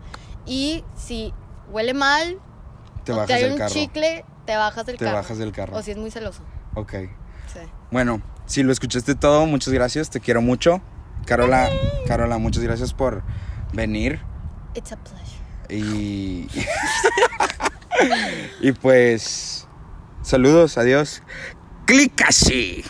Y 0.47 0.85
si 0.97 1.33
huele 1.71 1.93
mal, 1.95 2.39
Te 3.05 3.13
bajas 3.13 3.27
te 3.29 3.35
hay 3.35 3.43
del 3.43 3.53
un 3.53 3.59
carro. 3.59 3.71
chicle, 3.73 4.25
te 4.47 4.57
bajas 4.57 4.87
del 4.87 4.97
Te 4.97 5.05
carro. 5.05 5.17
bajas 5.19 5.39
del 5.39 5.53
carro. 5.53 5.77
O 5.77 5.83
si 5.83 5.91
es 5.91 5.97
muy 5.99 6.11
celoso. 6.11 6.43
Ok. 6.75 6.93
Sí. 7.53 7.61
Bueno, 7.91 8.23
si 8.47 8.63
lo 8.63 8.73
escuchaste 8.73 9.15
todo, 9.15 9.45
muchas 9.47 9.73
gracias. 9.75 10.09
Te 10.11 10.21
quiero 10.21 10.41
mucho. 10.41 10.81
Carola, 11.27 11.69
Carola, 12.07 12.39
muchas 12.39 12.63
gracias 12.63 12.95
por 12.95 13.23
venir. 13.75 14.21
It's 14.75 14.93
a 14.93 14.97
pleasure. 14.97 15.77
Y. 15.77 16.49
y 18.61 18.73
pues. 18.73 19.67
Saludos, 20.23 20.77
adiós. 20.77 21.23
Clic 21.87 22.23
así. 22.27 22.85